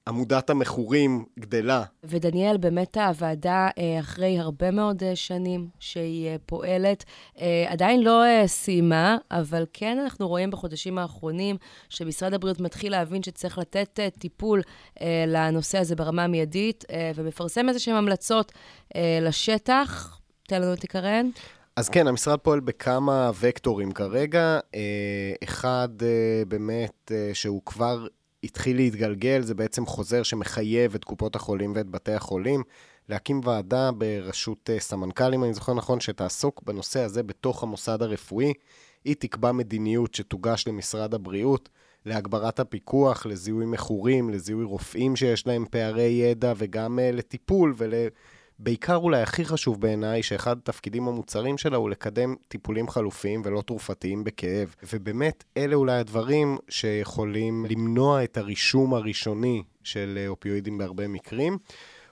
[0.09, 1.83] עמודת המכורים גדלה.
[2.05, 7.05] ודניאל, באמת הוועדה, אה, אחרי הרבה מאוד אה, שנים שהיא אה, פועלת,
[7.66, 11.57] עדיין לא סיימה, אבל כן אנחנו רואים בחודשים האחרונים
[11.88, 14.62] שמשרד הבריאות מתחיל להבין שצריך לתת טיפול
[15.27, 18.53] לנושא הזה ברמה המיידית, ומפרסם איזה שהן המלצות
[19.23, 20.21] לשטח.
[20.49, 21.31] תן לנו את עיקריהן.
[21.77, 24.59] אז כן, המשרד פועל בכמה וקטורים כרגע.
[25.45, 25.88] אחד
[26.49, 28.07] באמת שהוא כבר
[28.47, 32.63] התחיל להתגלגל, זה בעצם חוזר שמחייב את קופות החולים ואת בתי החולים
[33.09, 38.53] להקים ועדה בראשות סמנכ"לים, אני זוכר נכון, שתעסוק בנושא הזה בתוך המוסד הרפואי.
[39.05, 41.69] היא תקבע מדיניות שתוגש למשרד הבריאות
[42.07, 47.75] להגברת הפיקוח, לזיהוי מכורים, לזיהוי רופאים שיש להם פערי ידע וגם uh, לטיפול
[48.61, 54.25] ובעיקר אולי הכי חשוב בעיניי, שאחד התפקידים המוצרים שלה הוא לקדם טיפולים חלופיים ולא תרופתיים
[54.25, 54.75] בכאב.
[54.92, 61.59] ובאמת, אלה אולי הדברים שיכולים למנוע את הרישום הראשוני של אופיואידים בהרבה מקרים.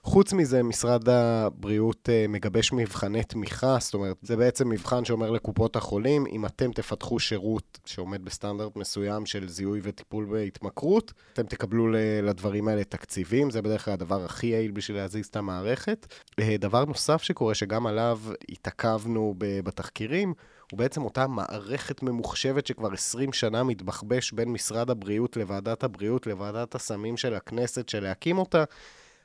[0.05, 5.77] חוץ מזה, משרד הבריאות uh, מגבש מבחני תמיכה, זאת אומרת, זה בעצם מבחן שאומר לקופות
[5.77, 11.89] החולים, אם אתם תפתחו שירות שעומד בסטנדרט מסוים של זיהוי וטיפול בהתמכרות, אתם תקבלו
[12.23, 16.07] לדברים האלה תקציבים, זה בדרך כלל הדבר הכי יעיל בשביל להזיז את המערכת.
[16.41, 20.35] Uh, דבר נוסף שקורה, שגם עליו התעכבנו בתחקירים,
[20.71, 26.75] הוא בעצם אותה מערכת ממוחשבת שכבר 20 שנה מתבחבש בין משרד הבריאות לוועדת הבריאות, לוועדת
[26.75, 28.65] הסמים של הכנסת, של להקים אותה.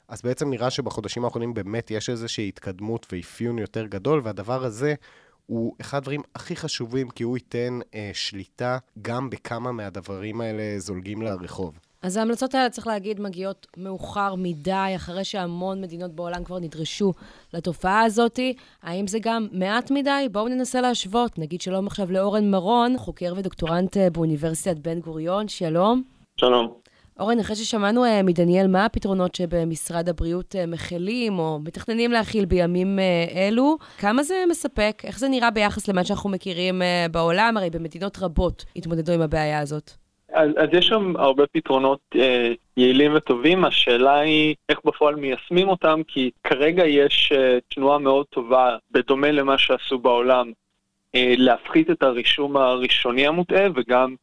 [0.09, 4.93] אז בעצם נראה שבחודשים האחרונים באמת יש איזושהי התקדמות ואפיון יותר גדול, והדבר הזה
[5.45, 11.21] הוא אחד הדברים הכי חשובים, כי הוא ייתן אה, שליטה גם בכמה מהדברים האלה זולגים
[11.21, 11.79] לרחוב.
[12.01, 17.13] אז ההמלצות האלה, צריך להגיד, מגיעות מאוחר מדי, אחרי שהמון מדינות בעולם כבר נדרשו
[17.53, 18.39] לתופעה הזאת.
[18.83, 20.27] האם זה גם מעט מדי?
[20.31, 21.39] בואו ננסה להשוות.
[21.39, 25.47] נגיד שלום עכשיו לאורן מרון, חוקר ודוקטורנט אה, באוניברסיטת בן גוריון.
[25.47, 26.03] שלום.
[26.37, 26.88] שלום.
[27.19, 32.99] אורן, אחרי ששמענו uh, מדניאל מה הפתרונות שבמשרד הבריאות uh, מכילים או מתכננים להכיל בימים
[32.99, 35.01] uh, אלו, כמה זה מספק?
[35.03, 37.57] איך זה נראה ביחס למה שאנחנו מכירים בעולם?
[37.57, 39.91] הרי במדינות רבות התמודדו עם הבעיה הזאת.
[40.33, 46.01] אז, אז יש שם הרבה פתרונות אה, יעילים וטובים, השאלה היא איך בפועל מיישמים אותם,
[46.07, 50.51] כי כרגע יש אה, תנועה מאוד טובה, בדומה למה שעשו בעולם,
[51.15, 54.15] אה, להפחית את הרישום הראשוני המוטעה וגם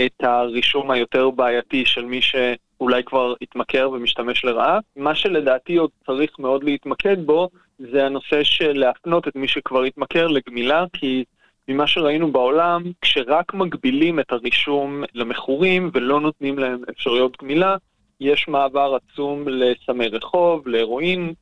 [0.00, 4.78] את הרישום היותר בעייתי של מי שאולי כבר התמכר ומשתמש לרעה.
[4.96, 10.26] מה שלדעתי עוד צריך מאוד להתמקד בו, זה הנושא של להפנות את מי שכבר התמכר
[10.26, 11.24] לגמילה, כי
[11.68, 17.76] ממה שראינו בעולם, כשרק מגבילים את הרישום למכורים ולא נותנים להם אפשרויות גמילה,
[18.20, 21.32] יש מעבר עצום לסמי רחוב, להרואין, אה,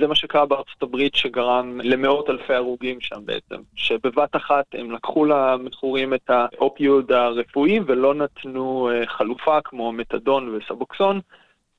[0.00, 5.24] זה מה שקרה בארצות הברית שגרם למאות אלפי הרוגים שם בעצם, שבבת אחת הם לקחו
[5.24, 11.20] למכורים את האופיוד הרפואי ולא נתנו אה, חלופה כמו מתדון וסבוקסון.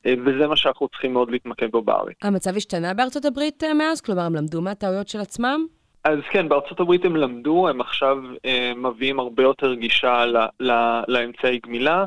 [0.06, 2.16] אה, וזה מה שאנחנו צריכים מאוד להתמקד בו בארץ.
[2.22, 4.02] המצב השתנה בארצות הברית מאז?
[4.02, 5.66] כלומר, הם למדו מהטעויות של עצמם?
[6.04, 10.72] אז כן, בארצות הברית הם למדו, הם עכשיו אה, מביאים הרבה יותר גישה ל, ל,
[11.08, 12.06] לאמצעי גמילה.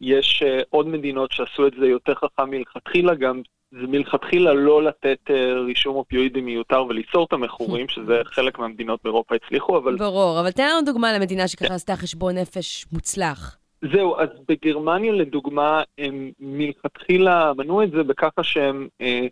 [0.00, 5.18] יש אה, עוד מדינות שעשו את זה יותר חכם מלכתחילה, גם זה מלכתחילה לא לתת
[5.30, 9.96] אה, רישום אופיואידי מיותר וליצור את המכורים, שזה חלק מהמדינות באירופה הצליחו, אבל...
[9.96, 13.56] ברור, אבל תן לנו דוגמה למדינה שככה עשתה חשבון נפש מוצלח.
[13.92, 19.26] זהו, אז בגרמניה לדוגמה, הם מלכתחילה מנעו את זה בככה שהם אה,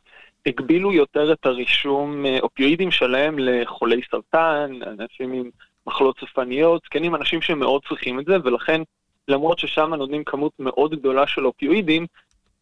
[0.47, 5.51] הגבילו יותר את הרישום אה, אופיואידים שלהם לחולי סרטן, אנשים עם
[5.87, 8.83] מחלות סופניות, זקנים, אנשים שמאוד צריכים את זה, ולכן
[9.29, 12.07] למרות ששם נותנים כמות מאוד גדולה של אופיואידים,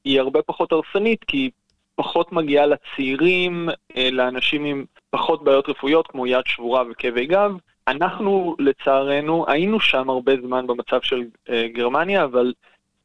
[0.05, 1.51] היא הרבה פחות הרסנית, כי
[1.95, 7.53] פחות מגיעה לצעירים, אה, לאנשים עם פחות בעיות רפואיות כמו יד שבורה וכאבי גב.
[7.89, 12.53] אנחנו לצערנו היינו שם הרבה זמן במצב של אה, גרמניה, אבל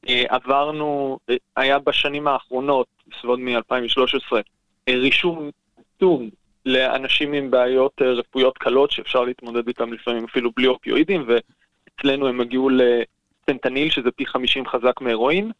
[0.09, 1.19] אה, עברנו,
[1.55, 4.35] היה בשנים האחרונות, בסביבות מ-2013,
[4.89, 5.49] רישום
[5.95, 6.29] עצום
[6.65, 12.69] לאנשים עם בעיות רפואיות קלות שאפשר להתמודד איתם לפעמים אפילו בלי אופיואידים, ואצלנו הם הגיעו
[12.69, 15.51] לפנטניל שזה פי 50 חזק מהרואין.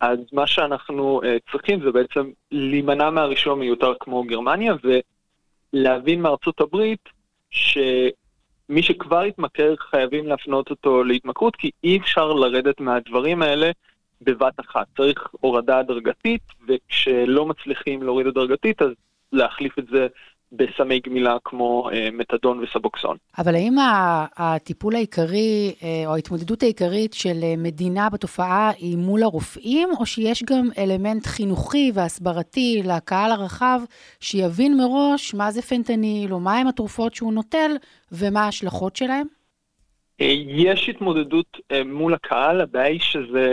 [0.00, 4.74] אז מה שאנחנו uh, צריכים זה בעצם להימנע מהרישום המיותר כמו גרמניה,
[5.72, 7.08] ולהבין מארצות הברית
[7.50, 13.70] שמי שכבר התמכר חייבים להפנות אותו להתמכרות, כי אי אפשר לרדת מהדברים האלה
[14.20, 14.86] בבת אחת.
[14.96, 18.90] צריך הורדה הדרגתית, וכשלא מצליחים להוריד הדרגתית, אז
[19.32, 20.06] להחליף את זה
[20.52, 23.16] בסמי גמילה כמו אה, מתדון וסבוקסון.
[23.38, 23.74] אבל האם
[24.36, 30.42] הטיפול העיקרי, אה, או ההתמודדות העיקרית של אה, מדינה בתופעה היא מול הרופאים, או שיש
[30.42, 33.80] גם אלמנט חינוכי והסברתי לקהל הרחב,
[34.20, 37.70] שיבין מראש מה זה פנטניל, או מהם התרופות שהוא נוטל,
[38.12, 39.26] ומה ההשלכות שלהם?
[40.48, 41.56] יש התמודדות
[41.86, 43.52] מול הקהל, הבעיה היא שזה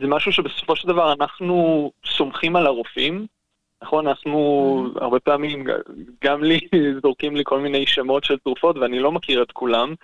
[0.00, 3.26] משהו שבסופו של דבר אנחנו סומכים על הרופאים,
[3.82, 4.88] נכון, אנחנו.
[4.96, 5.64] הרבה פעמים,
[6.24, 6.60] גם לי
[7.02, 9.94] זורקים לי כל מיני שמות של תרופות ואני לא מכיר את כולם.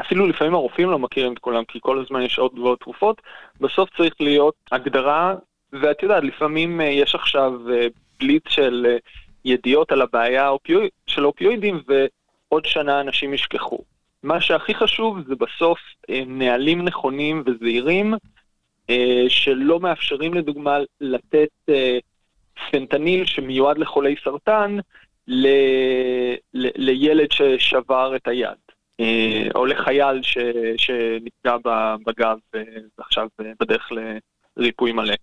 [0.00, 3.22] אפילו לפעמים הרופאים לא מכירים את כולם, כי כל הזמן יש עוד ועוד תרופות.
[3.60, 5.34] בסוף צריך להיות הגדרה,
[5.72, 7.86] ואת יודעת, לפעמים אה, יש עכשיו אה,
[8.20, 8.96] בליץ של אה,
[9.44, 10.50] ידיעות על הבעיה
[11.06, 11.82] של אופיואידים,
[12.48, 13.78] עוד שנה אנשים ישכחו.
[14.22, 15.78] מה שהכי חשוב זה בסוף
[16.26, 18.14] נהלים נכונים וזהירים,
[19.28, 21.48] שלא מאפשרים לדוגמה לתת
[22.70, 24.78] פנטניל שמיועד לחולי סרטן
[25.28, 25.46] ל,
[26.54, 28.56] ל, לילד ששבר את היד,
[29.54, 30.38] או לחייל ש,
[30.76, 31.56] שנפגע
[32.06, 32.38] בגב
[32.98, 33.28] ועכשיו
[33.60, 33.90] בדרך
[34.56, 35.14] לריפוי מלא.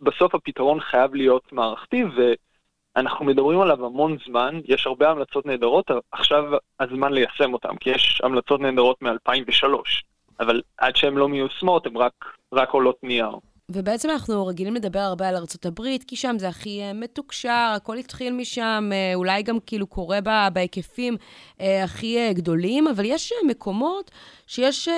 [0.00, 2.32] בסוף הפתרון חייב להיות מערכתי, ו...
[2.96, 6.44] אנחנו מדברים עליו המון זמן, יש הרבה המלצות נהדרות, עכשיו
[6.80, 9.66] הזמן ליישם אותן, כי יש המלצות נהדרות מ-2003,
[10.40, 12.12] אבל עד שהן לא מיושמות, הן רק,
[12.52, 13.30] רק עולות נייר.
[13.72, 17.96] ובעצם אנחנו רגילים לדבר הרבה על ארצות הברית, כי שם זה הכי uh, מתוקשר, הכל
[17.96, 21.16] התחיל משם, uh, אולי גם כאילו קורה בה, בהיקפים
[21.58, 24.10] uh, הכי גדולים, אבל יש מקומות
[24.46, 24.88] שיש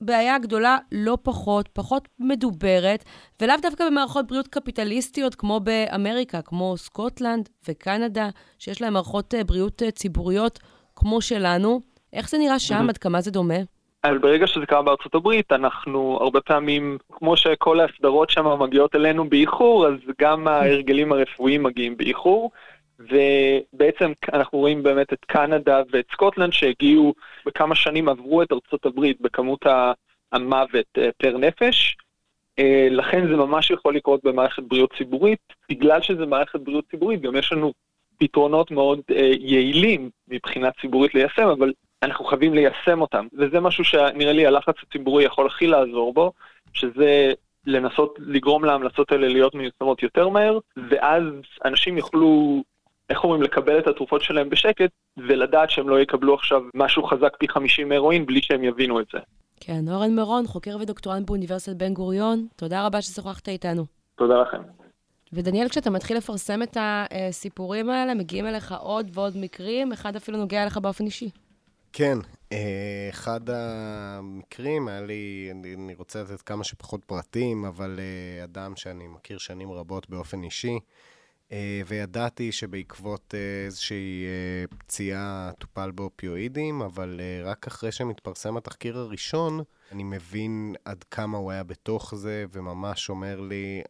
[0.00, 3.04] בעיה גדולה לא פחות, פחות מדוברת,
[3.40, 10.58] ולאו דווקא במערכות בריאות קפיטליסטיות כמו באמריקה, כמו סקוטלנד וקנדה, שיש להם מערכות בריאות ציבוריות
[10.96, 11.80] כמו שלנו.
[12.12, 12.86] איך זה נראה שם?
[12.88, 13.73] עד כמה זה דומה?
[14.04, 19.28] אבל ברגע שזה קרה בארצות הברית, אנחנו הרבה פעמים, כמו שכל ההסדרות שם מגיעות אלינו
[19.28, 22.50] באיחור, אז גם ההרגלים הרפואיים מגיעים באיחור.
[22.98, 27.14] ובעצם אנחנו רואים באמת את קנדה ואת סקוטלנד שהגיעו,
[27.46, 29.66] בכמה שנים עברו את ארצות הברית בכמות
[30.32, 31.96] המוות אה, פר נפש.
[32.58, 35.40] אה, לכן זה ממש יכול לקרות במערכת בריאות ציבורית.
[35.70, 37.72] בגלל שזה מערכת בריאות ציבורית, גם יש לנו
[38.18, 41.72] פתרונות מאוד אה, יעילים מבחינה ציבורית ליישם, אבל
[42.04, 43.26] אנחנו חייבים ליישם אותם.
[43.38, 46.32] וזה משהו שנראה לי הלחץ הציבורי יכול הכי לעזור בו,
[46.72, 47.32] שזה
[47.66, 50.58] לנסות לגרום להמלצות האלה להיות מיושמות יותר מהר,
[50.90, 51.22] ואז
[51.64, 52.62] אנשים יוכלו,
[53.10, 57.48] איך אומרים, לקבל את התרופות שלהם בשקט, ולדעת שהם לא יקבלו עכשיו משהו חזק פי
[57.48, 59.18] 50 מהרואין בלי שהם יבינו את זה.
[59.60, 63.84] כן, אורן מירון, חוקר ודוקטורנט באוניברסיטת בן גוריון, תודה רבה ששוחחת איתנו.
[64.16, 64.62] תודה לכם.
[65.32, 70.62] ודניאל, כשאתה מתחיל לפרסם את הסיפורים האלה, מגיעים אליך עוד ועוד מקרים, אחד אפילו נוגע
[70.62, 71.30] אליך באופן אישי.
[71.96, 72.18] כן,
[72.52, 79.06] אה, אחד המקרים, היה לי, אני רוצה לתת כמה שפחות פרטים, אבל אה, אדם שאני
[79.06, 80.78] מכיר שנים רבות באופן אישי,
[81.86, 83.34] וידעתי שבעקבות
[83.66, 84.24] איזושהי
[84.78, 89.60] פציעה טופל באופיואידים, אבל רק אחרי שמתפרסם התחקיר הראשון,
[89.92, 93.82] אני מבין עד כמה הוא היה בתוך זה, וממש אומר לי,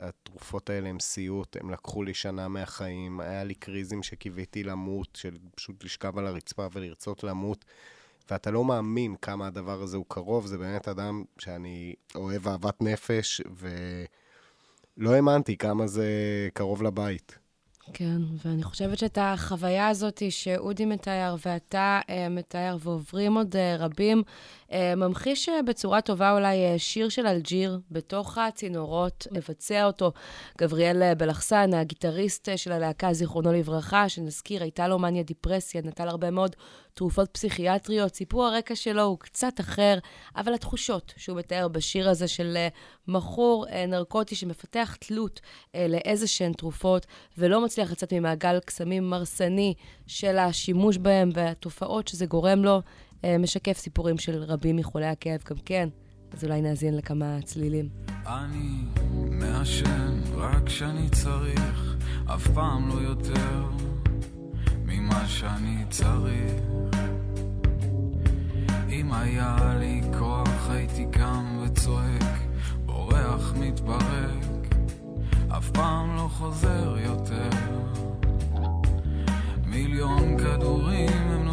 [0.00, 5.36] התרופות האלה הם סיוט, הם לקחו לי שנה מהחיים, היה לי קריזים שקיוויתי למות, של
[5.54, 7.64] פשוט לשכב על הרצפה ולרצות למות.
[8.30, 13.40] ואתה לא מאמין כמה הדבר הזה הוא קרוב, זה באמת אדם שאני אוהב אהבת נפש,
[14.98, 16.08] ולא האמנתי כמה זה
[16.54, 17.38] קרוב לבית.
[17.92, 24.22] כן, ואני חושבת שאת החוויה הזאת שאודי מתאר ואתה uh, מתאר ועוברים עוד uh, רבים,
[24.96, 30.12] ממחיש בצורה טובה אולי שיר של אלג'יר בתוך הצינורות, מבצע אותו.
[30.58, 36.56] גבריאל בלחסן, הגיטריסט של הלהקה, זיכרונו לברכה, שנזכיר, הייתה לו מניה דיפרסיה, נטל הרבה מאוד
[36.94, 38.14] תרופות פסיכיאטריות.
[38.14, 39.98] סיפור הרקע שלו הוא קצת אחר,
[40.36, 42.56] אבל התחושות שהוא מתאר בשיר הזה של
[43.08, 45.40] מכור נרקוטי שמפתח תלות
[45.74, 47.06] לאיזה שהן תרופות,
[47.38, 49.74] ולא מצליח לצאת ממעגל קסמים מרסני
[50.06, 52.80] של השימוש בהם והתופעות שזה גורם לו, אה,
[53.38, 55.88] משקף סיפורים של רבים מחולי הכאב גם כן.
[56.32, 57.88] אז אולי נאזין לכמה צלילים.
[58.26, 58.84] אני
[59.30, 61.96] מעשן רק כשאני צריך,
[62.34, 63.64] אף פעם לא יותר
[64.84, 66.62] ממה שאני צריך.
[68.88, 72.40] אם היה לי כוח הייתי קם וצועק,
[72.86, 74.74] בורח מתברק,
[75.56, 77.50] אף פעם לא חוזר יותר.
[79.66, 81.43] מיליון כדורים הם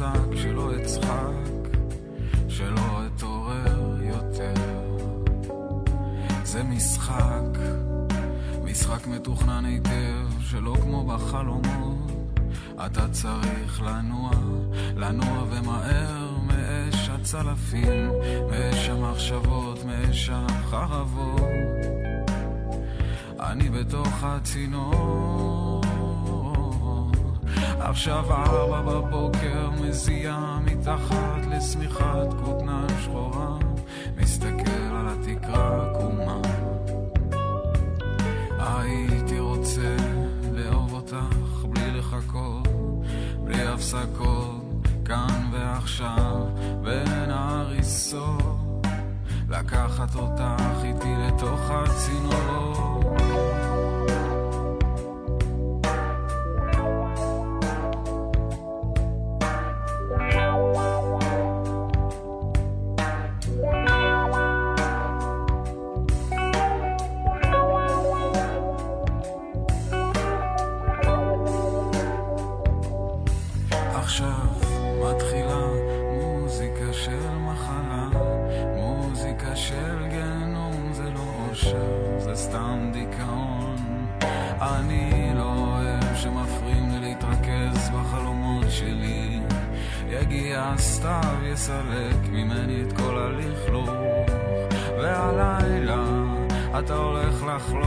[0.00, 1.78] אצעק, שלא אצחק,
[2.48, 4.54] שלא אתעורר יותר.
[6.44, 7.58] זה משחק,
[8.64, 12.10] משחק מתוכנן היטב, שלא כמו בחלומות.
[12.86, 14.30] אתה צריך לנוע,
[14.96, 18.10] לנוע ומהר מאש הצלפים,
[18.50, 21.40] מאש המחשבות, מאש החרבות.
[23.40, 25.69] אני בתוך הצינור
[27.80, 33.58] עכשיו ארבע בבוקר מזיע מתחת לשמיכת כותנה שחורה
[34.16, 36.40] מסתכל על התקרה עקומה.
[38.58, 39.96] הייתי רוצה
[40.52, 42.68] לאהוב אותך בלי לחכות
[43.44, 46.46] בלי הפסקות כאן ועכשיו
[46.82, 48.60] בין ההריסות.
[49.48, 53.59] לקחת אותך איתי לתוך הצינורות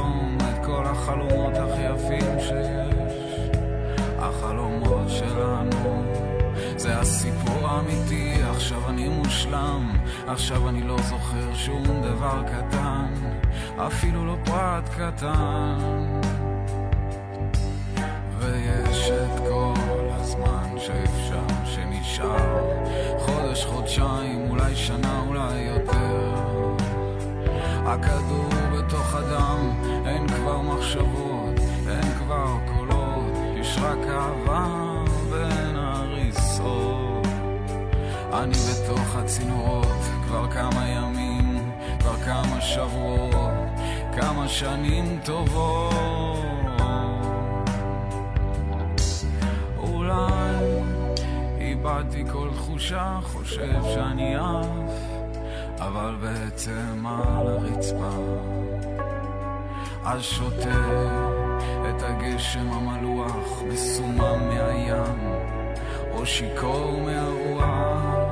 [0.03, 3.49] לחלום את כל החלומות הכי יפים שיש.
[4.19, 6.03] החלומות שלנו.
[6.77, 9.91] זה הסיפור האמיתי, עכשיו אני מושלם,
[10.27, 13.13] עכשיו אני לא זוכר שום דבר קטן,
[13.77, 16.19] אפילו לא פרט קטן.
[18.39, 22.59] ויש את כל הזמן שאפשר, שנשאר,
[23.19, 26.33] חודש, חודשיים, אולי שנה, אולי יותר.
[27.85, 29.92] הכדור בתוך הדם,
[30.43, 34.83] כבר מחשבות, אין כבר קולות, יש רק אהבה.
[38.43, 43.53] אני בתוך הצינורות כבר כמה ימים, כבר כמה שבועות,
[44.15, 45.93] כמה שנים טובות.
[49.77, 50.65] אולי
[51.57, 54.93] איבדתי כל תחושה, חושב שאני עף,
[55.79, 58.72] אבל בעצם על הרצפה.
[60.05, 60.85] אז שותה
[61.89, 65.29] את הגשם המלוח, מסומם מהים,
[66.11, 68.22] או שיכור מהרוח.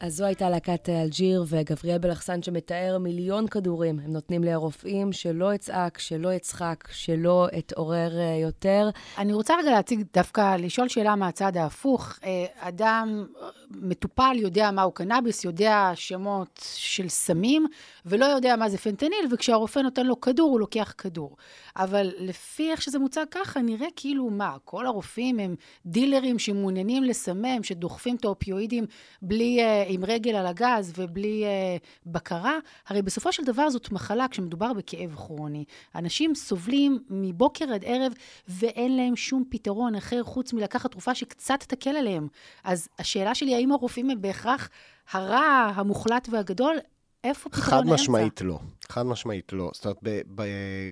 [0.00, 4.00] אז זו הייתה להקת אלג'יר וגבריאל בלחסן שמתאר מיליון כדורים.
[4.04, 8.90] הם נותנים לי הרופאים שלא אצעק, שלא אצחק, שלא אתעורר אה, יותר.
[9.18, 12.18] אני רוצה רגע להציג דווקא, לשאול שאלה מהצד ההפוך.
[12.24, 13.26] אה, אדם,
[13.70, 17.66] מטופל, יודע מהו קנאביס, יודע שמות של סמים,
[18.06, 21.36] ולא יודע מה זה פנטניל, וכשהרופא נותן לו כדור, הוא לוקח כדור.
[21.76, 25.54] אבל לפי איך שזה מוצג ככה, נראה כאילו מה, כל הרופאים הם
[25.86, 28.86] דילרים שמעוניינים לסמם, שדוחפים את האופיואידים
[29.22, 32.58] בלי, uh, עם רגל על הגז ובלי uh, בקרה.
[32.88, 35.64] הרי בסופו של דבר זאת מחלה כשמדובר בכאב כרוני.
[35.94, 38.12] אנשים סובלים מבוקר עד ערב
[38.48, 42.28] ואין להם שום פתרון אחר חוץ מלקחת תרופה שקצת תקל עליהם.
[42.64, 44.68] אז השאלה שלי, האם הרופאים הם בהכרח
[45.12, 46.76] הרע המוחלט והגדול?
[47.24, 47.76] איפה פתרון האמצע?
[47.76, 48.58] חד משמעית לא.
[48.88, 49.70] חד משמעית לא.
[49.74, 50.42] זאת אומרת, ב, ב,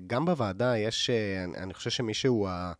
[0.06, 2.72] גם בוועדה יש, אה, אני, אני חושב שמישהו ה...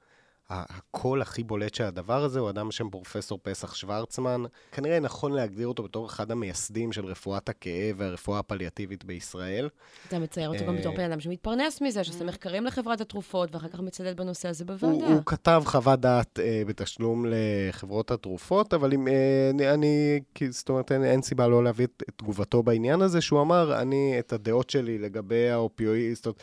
[0.51, 4.42] הקול הכי בולט של הדבר הזה הוא אדם בשם פרופסור פסח שוורצמן.
[4.72, 9.68] כנראה נכון להגדיר אותו בתור אחד המייסדים של רפואת הכאב והרפואה הפליאטיבית בישראל.
[10.09, 13.80] אתה מצייר אותו גם בתור בן אדם שמתפרנס מזה, שעושה מחקרים לחברת התרופות, ואחר כך
[13.80, 15.07] מצדד בנושא הזה בוועדה.
[15.07, 20.20] הוא, כתב חוות דעת אה, בתשלום לחברות התרופות, אבל אם, אה, אני,
[20.51, 24.70] זאת אומרת, אין, סיבה לא להביא את תגובתו בעניין הזה, שהוא אמר, אני, את הדעות
[24.70, 26.42] שלי לגבי האופיואיסטות,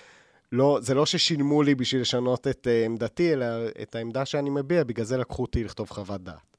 [0.52, 3.46] לא, זה לא ששילמו לי בשביל לשנות את uh, עמדתי, אלא
[3.82, 6.58] את העמדה שאני מביע, בגלל זה לקחו אותי לכתוב חוות דעת.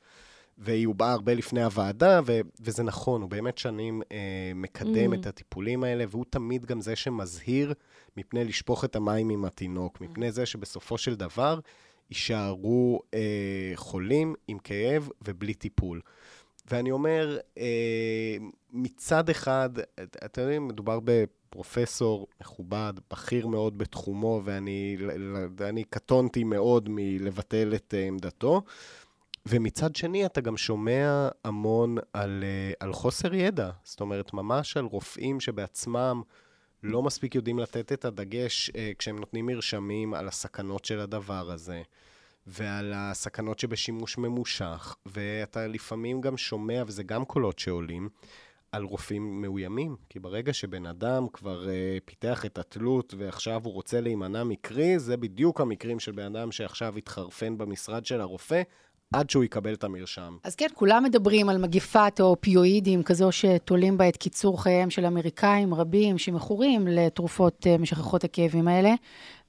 [0.59, 4.07] והיא הובעה הרבה לפני הוועדה, ו- וזה נכון, הוא באמת שנים uh,
[4.55, 5.17] מקדם mm.
[5.17, 7.75] את הטיפולים האלה, והוא תמיד גם זה שמזהיר
[8.17, 11.59] מפני לשפוך את המים עם התינוק, מפני זה שבסופו של דבר
[12.11, 13.17] יישארו uh,
[13.75, 16.01] חולים עם כאב ובלי טיפול.
[16.71, 18.37] ואני אומר, אה,
[18.73, 19.71] מצד אחד,
[20.25, 28.63] אתם יודעים, מדובר בפרופסור מכובד, בכיר מאוד בתחומו, ואני, קטונתי מאוד מלבטל את אה, עמדתו.
[29.49, 33.71] ומצד שני, אתה גם שומע המון על, אה, על חוסר ידע.
[33.85, 36.23] זאת אומרת, ממש על רופאים שבעצמם
[36.83, 41.83] לא מספיק יודעים לתת את הדגש כשהם נותנים מרשמים על הסכנות של הדבר הזה.
[42.47, 48.09] ועל הסכנות שבשימוש ממושך, ואתה לפעמים גם שומע, וזה גם קולות שעולים,
[48.73, 49.97] על רופאים מאוימים.
[50.09, 51.69] כי ברגע שבן אדם כבר uh,
[52.05, 56.97] פיתח את התלות ועכשיו הוא רוצה להימנע מקרי, זה בדיוק המקרים של בן אדם שעכשיו
[56.97, 58.63] התחרפן במשרד של הרופא,
[59.15, 60.37] עד שהוא יקבל את המרשם.
[60.45, 65.75] אז כן, כולם מדברים על מגיפת האופיואידים, כזו שתולים בה את קיצור חייהם של אמריקאים
[65.75, 68.95] רבים שמכורים לתרופות uh, משככות הכאבים האלה.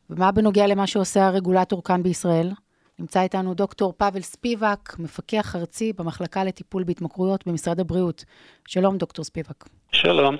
[0.10, 2.52] ומה בנוגע למה שעושה הרגולטור כאן בישראל?
[3.00, 8.26] נמצא איתנו דוקטור פאבל ספיבק, מפקח ארצי במחלקה לטיפול בהתמכרויות במשרד הבריאות.
[8.68, 9.66] שלום, דוקטור ספיבק.
[9.92, 10.36] שלום.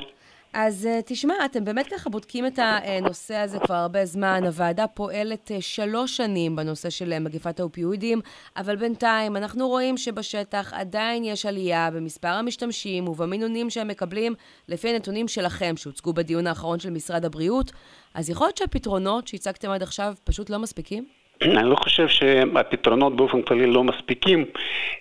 [0.54, 4.44] אז אה, תשמע, אתם באמת ככה בודקים את הנושא הזה כבר הרבה זמן.
[4.46, 8.22] הוועדה פועלת אה, שלוש שנים בנושא של אה, מגפת האופיואידים,
[8.58, 14.34] אבל בינתיים אנחנו רואים שבשטח עדיין יש עלייה במספר המשתמשים ובמינונים שהם מקבלים
[14.68, 17.72] לפי הנתונים שלכם, שהוצגו בדיון האחרון של משרד הבריאות.
[18.14, 21.17] אז יכול להיות שהפתרונות שהצגתם עד עכשיו פשוט לא מספיקים?
[21.42, 24.46] אני לא חושב שהפתרונות באופן כללי לא מספיקים,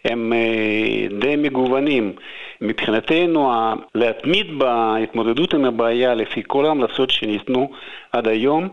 [0.05, 2.13] הם אה, די מגוונים.
[2.61, 3.53] מבחינתנו,
[3.95, 7.71] להתמיד בהתמודדות עם הבעיה לפי כל ההמלצות שניתנו
[8.13, 8.69] עד היום,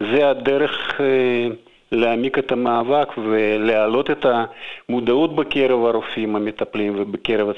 [0.00, 1.48] זה הדרך אה,
[1.92, 4.26] להעמיק את המאבק ולהעלות את
[4.88, 7.48] המודעות בקרב הרופאים המטפלים ובקרב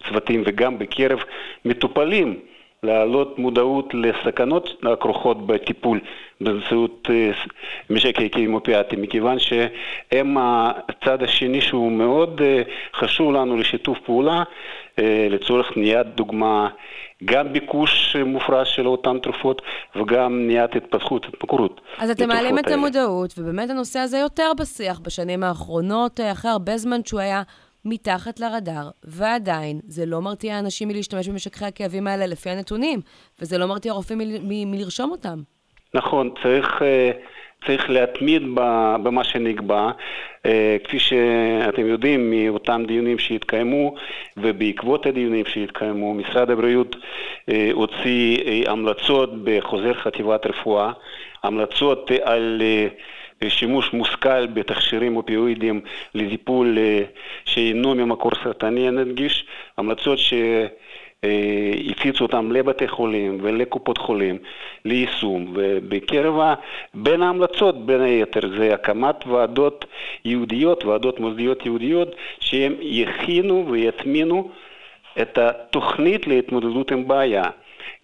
[0.00, 1.18] הצוותים וגם בקרב
[1.64, 2.38] מטופלים.
[2.86, 6.00] להעלות מודעות לסכנות הכרוכות בטיפול
[6.40, 7.30] באמצעות אה,
[7.90, 12.62] משק הכימופיאטי, מכיוון שהם הצד השני שהוא מאוד אה,
[12.94, 14.42] חשוב לנו לשיתוף פעולה
[14.98, 16.68] אה, לצורך בניית דוגמה,
[17.24, 19.62] גם ביקוש מופרש של אותן תרופות
[19.96, 21.80] וגם מניעת התפתחות, התמכרות.
[21.98, 27.00] אז אתם מעלים את המודעות, ובאמת הנושא הזה יותר בשיח בשנים האחרונות, אחרי הרבה זמן
[27.04, 27.42] שהוא היה
[27.86, 33.00] מתחת לרדאר, ועדיין זה לא מרתיע אנשים מלהשתמש במשככי הכאבים האלה לפי הנתונים,
[33.40, 35.38] וזה לא מרתיע רופאים מ- מלרשום אותם.
[35.94, 37.10] נכון, צריך, אה,
[37.66, 38.42] צריך להתמיד
[39.02, 39.90] במה שנקבע.
[40.46, 43.94] אה, כפי שאתם יודעים מאותם דיונים שהתקיימו,
[44.36, 46.96] ובעקבות הדיונים שהתקיימו, משרד הבריאות
[47.48, 48.38] אה, הוציא
[48.70, 50.92] המלצות בחוזר חטיבת רפואה,
[51.42, 52.62] המלצות על
[53.48, 55.80] שימוש מושכל בתכשירים אופיואידיים
[56.14, 57.02] לטיפול אה,
[57.44, 59.44] שאינו ממקור סרטני, נדגיש,
[59.78, 60.34] המלצות ש...
[61.90, 64.38] הפיצו אותם לבתי חולים ולקופות חולים
[64.84, 66.54] ליישום, ובקרב,
[66.94, 69.84] בין ההמלצות בין היתר זה הקמת ועדות
[70.24, 74.50] ייעודיות, ועדות מוסדיות ייעודיות, שהם יכינו ויטמינו
[75.20, 77.44] את התוכנית להתמודדות עם בעיה.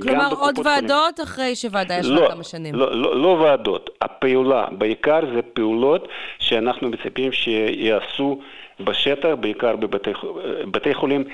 [0.03, 1.29] כלומר, עוד ועדות חולים.
[1.29, 2.75] אחרי שוועדה ישבה לא, כמה שנים.
[2.75, 6.09] לא, לא, לא ועדות, הפעולה, בעיקר זה פעולות
[6.39, 8.41] שאנחנו מצפים שיעשו
[8.81, 11.25] בשטח, בעיקר בבתי חולים,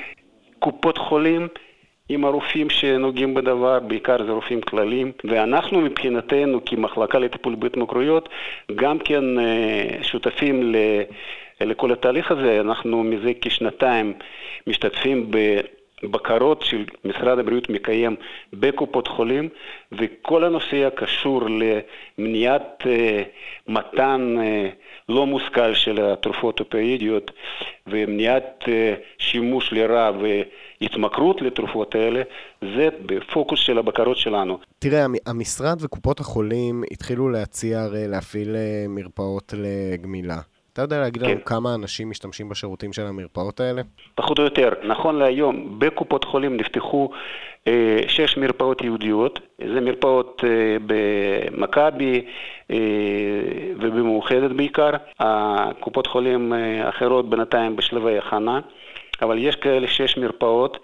[0.58, 1.48] קופות חולים,
[2.08, 8.28] עם הרופאים שנוגעים בדבר, בעיקר זה רופאים כלליים, ואנחנו מבחינתנו כמחלקה לטיפול בהתמכרויות
[8.74, 10.76] גם כן אה, שותפים ל...
[11.60, 14.12] לכל התהליך הזה, אנחנו מזה כשנתיים
[14.66, 15.60] משתתפים ב...
[16.02, 18.16] בקרות שמשרד הבריאות מקיים
[18.52, 19.48] בקופות חולים,
[19.92, 21.42] וכל הנושא הקשור
[22.18, 22.88] למניעת uh,
[23.68, 24.74] מתן uh,
[25.08, 27.30] לא מושכל של התרופות אופאידיות
[27.86, 28.68] ומניעת uh,
[29.18, 30.10] שימוש לרע
[30.80, 32.22] והתמכרות לתרופות האלה,
[32.74, 34.58] זה בפוקוס של הבקרות שלנו.
[34.78, 38.56] תראה, המשרד וקופות החולים התחילו להציע הרי להפעיל
[38.88, 40.38] מרפאות לגמילה.
[40.78, 41.30] אתה יודע להגיד כן.
[41.30, 43.82] לנו כמה אנשים משתמשים בשירותים של המרפאות האלה?
[44.14, 44.68] פחות או יותר.
[44.84, 47.10] נכון להיום, בקופות חולים נפתחו
[47.66, 49.40] אה, שש מרפאות יהודיות.
[49.74, 52.24] זה מרפאות אה, במכבי
[52.70, 52.76] אה,
[53.80, 54.90] ובמאוחדת בעיקר.
[55.20, 58.60] הקופות חולים אה, האחרות בינתיים בשלבי הכנה,
[59.22, 60.78] אבל יש כאלה שש מרפאות,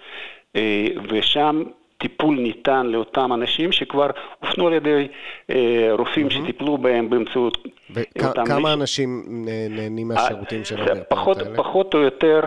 [0.56, 1.62] אה, ושם
[1.98, 5.08] טיפול ניתן לאותם אנשים שכבר הופנו על ידי
[5.50, 6.30] אה, רופאים mm-hmm.
[6.30, 7.58] שטיפלו בהם באמצעות.
[7.90, 9.24] וכמה אנשים
[9.70, 11.56] נהנים מהשירותים של המרפאות האלה?
[11.56, 12.40] פחות או יותר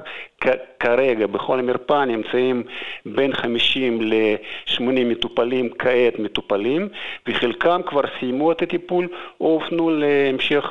[0.80, 2.64] כרגע בכל המרפאה נמצאים
[3.06, 6.90] בין 50 ל-80 מטופלים כעת מטופלים,
[7.28, 9.08] וחלקם כבר סיימו את הטיפול
[9.42, 10.64] או הופנו להמשך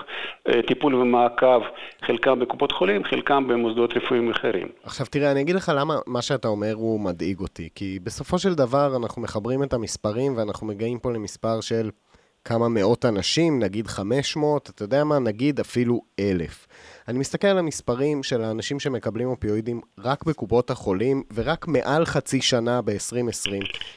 [0.49, 1.63] אה, טיפול ומעקב,
[2.03, 4.69] חלקם בקופות חולים, חלקם במוסדות רפואיים אחרים.
[4.85, 8.55] עכשיו תראה, אני אגיד לך למה מה שאתה אומר הוא מדאיג אותי, כי בסופו של
[8.55, 11.91] דבר אנחנו מחברים את המספרים ואנחנו מגיעים פה למספר של
[12.47, 16.67] כמה מאות אנשים, נגיד 500, אתה יודע מה, נגיד אפילו אלף.
[17.09, 22.83] אני מסתכל על המספרים של האנשים שמקבלים אופיואידים רק בקופות החולים, ורק מעל חצי שנה
[22.83, 23.51] ב-2020,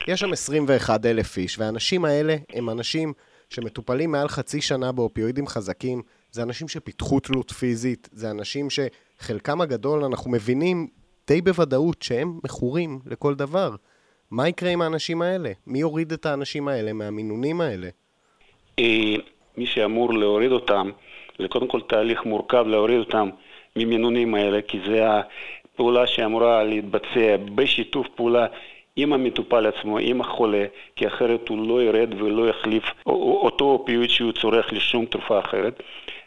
[0.08, 3.14] יש שם 21 אלף איש, והאנשים האלה הם אנשים
[3.50, 10.04] שמטופלים מעל חצי שנה באופיואידים חזקים, זה אנשים שפיתחו תלות פיזית, זה אנשים שחלקם הגדול
[10.04, 10.88] אנחנו מבינים
[11.28, 13.76] די בוודאות שהם מכורים לכל דבר.
[14.32, 15.52] מה יקרה עם האנשים האלה?
[15.68, 17.90] מי יוריד את האנשים האלה מהמינונים האלה?
[18.80, 19.16] אה,
[19.58, 20.92] מי שאמור להוריד אותם,
[21.40, 23.30] זה קודם כל תהליך מורכב להוריד אותם
[23.76, 28.46] ממינונים האלה, כי זה הפעולה שאמורה להתבצע בשיתוף פעולה
[28.96, 30.66] עם המטופל עצמו, עם החולה,
[30.96, 35.84] כי אחרת הוא לא ירד ולא יחליף אותו אופיואיד שהוא צורך לשום תרופה אחרת.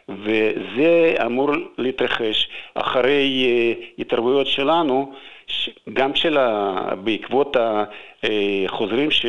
[0.09, 5.13] וזה אמור להתרחש אחרי uh, התערבויות שלנו,
[5.93, 6.37] גם של.
[7.03, 7.57] בעקבות
[8.23, 9.25] החוזרים ש...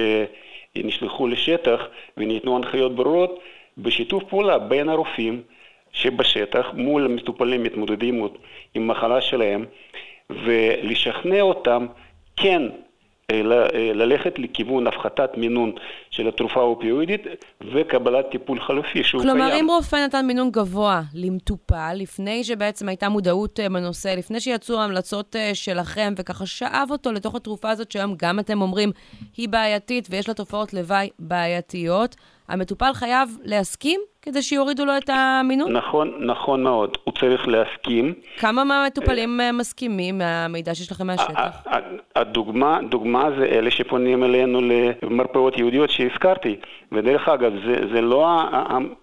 [0.78, 1.80] נשלחו לשטח
[2.16, 3.40] וניתנו הנחיות ברורות
[3.78, 5.42] בשיתוף פעולה בין הרופאים
[5.92, 8.28] שבשטח מול המטופלים מתמודדים
[8.74, 9.64] עם מחלה שלהם
[10.30, 11.86] ולשכנע אותם
[12.36, 12.62] כן
[13.94, 15.72] ללכת לכיוון הפחתת מינון
[16.10, 17.22] של התרופה האופיואידית
[17.74, 19.50] וקבלת טיפול חלופי שהוא כלומר, קיים.
[19.50, 24.80] כלומר, אם רופא נתן מינון גבוה למטופל, לפני שבעצם הייתה מודעות אה, בנושא, לפני שיצאו
[24.80, 28.92] ההמלצות שלכם, וככה שאב אותו לתוך התרופה הזאת, שהיום גם אתם אומרים
[29.36, 32.16] היא בעייתית ויש לה תופעות לוואי בעייתיות,
[32.48, 35.72] המטופל חייב להסכים כדי שיורידו לו את המינון?
[35.72, 36.98] נכון, נכון מאוד.
[37.04, 38.14] הוא צריך להסכים.
[38.38, 41.66] כמה מהמטופלים אה, מסכימים מהמידע שיש לכם מהשטח?
[42.16, 44.60] הדוגמה, דוגמה זה אלה שפונים אלינו
[45.02, 46.56] למרפאות יהודיות שהזכרתי.
[46.92, 48.28] ודרך אגב, זה, זה לא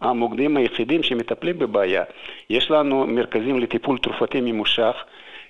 [0.02, 2.04] המוקדים היחידים שמטפלים בבעיה.
[2.50, 4.96] יש לנו מרכזים לטיפול תרופתי ממושך.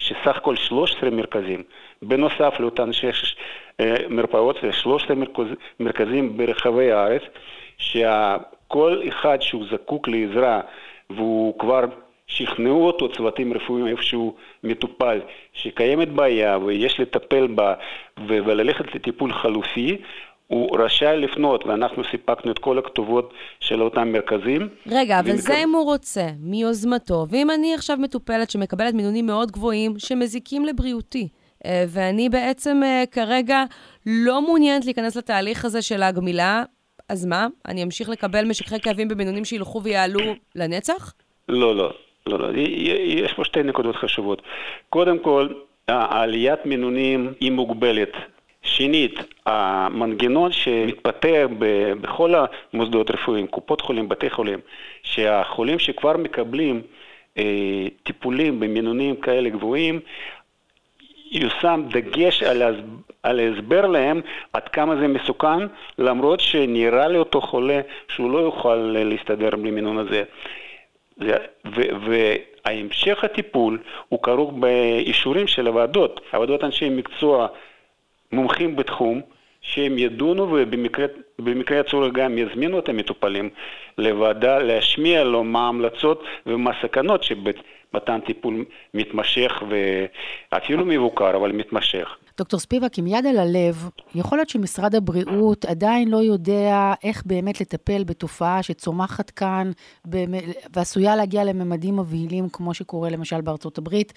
[0.02, 1.64] שסך הכל 13 מרכזים,
[2.02, 3.36] בנוסף לאותן שש
[3.80, 5.46] אה, מרפאות, 13 מרכז,
[5.80, 7.22] מרכזים ברחבי הארץ,
[7.82, 10.62] שכל אחד שהוא זקוק לעזרה
[11.10, 11.86] והוא כבר
[12.28, 15.20] שכנעו אותו צוותים רפואיים איפה שהוא מטופל,
[15.54, 17.74] שקיימת בעיה ויש לטפל בה
[18.28, 19.98] וללכת לטיפול חלופי,
[20.48, 24.70] הוא רשאי לפנות, ואנחנו סיפקנו את כל הכתובות של אותם מרכזים.
[24.88, 25.42] רגע, אבל ומקב...
[25.42, 27.26] זה אם הוא רוצה, מיוזמתו.
[27.30, 31.28] ואם אני עכשיו מטופלת שמקבלת מינונים מאוד גבוהים, שמזיקים לבריאותי,
[31.66, 33.64] אה, ואני בעצם אה, כרגע
[34.06, 36.64] לא מעוניינת להיכנס לתהליך הזה של הגמילה,
[37.12, 37.48] אז מה?
[37.68, 40.20] אני אמשיך לקבל משככי כאבים במינונים שילכו ויעלו
[40.56, 41.14] לנצח?
[41.50, 41.94] לא, לא.
[42.28, 42.48] לא, לא,
[43.06, 44.42] יש פה שתי נקודות חשובות.
[44.90, 45.48] קודם כל,
[45.88, 48.10] העליית מינונים היא מוגבלת.
[48.62, 51.48] שנית, המנגנון שמתפתח
[52.02, 52.34] בכל
[52.74, 54.60] המוסדות רפואיים, קופות חולים, בתי חולים,
[55.04, 56.82] שהחולים שכבר מקבלים
[57.38, 60.00] אה, טיפולים במינונים כאלה גבוהים,
[61.32, 62.62] יושם דגש על.
[63.24, 64.22] על ההסבר להם
[64.54, 65.60] עד כמה זה מסוכן,
[65.98, 70.24] למרות שנראה לאותו חולה שהוא לא יוכל להסתדר בלי מינון הזה.
[71.66, 73.80] והמשך הטיפול
[74.10, 77.48] הוא כרוך באישורים של הוועדות, הוועדות אנשי מקצוע
[78.32, 79.22] מומחים בתחום,
[79.62, 80.58] שהם ידונו
[81.40, 83.50] ובמקרה הצורך גם יזמינו את המטופלים
[83.98, 87.24] לוועדה להשמיע לו מה ההמלצות ומה הסכנות
[87.92, 89.64] שבמתן טיפול מתמשך
[90.52, 92.08] ואפילו מבוקר, אבל מתמשך.
[92.38, 97.62] דוקטור ספיבק, עם יד על הלב, יכול להיות שמשרד הבריאות עדיין לא יודע איך באמת
[97.62, 99.72] לטפל בתופעה שצומחת כאן
[100.76, 104.14] ועשויה להגיע לממדים מבהילים, כמו שקורה למשל בארצות הברית.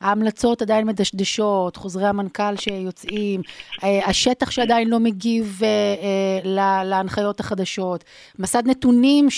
[0.00, 3.42] ההמלצות עדיין מדשדשות, חוזרי המנכ"ל שיוצאים,
[3.84, 8.04] אה, השטח שעדיין לא מגיב אה, אה, להנחיות החדשות,
[8.38, 9.28] מסד נתונים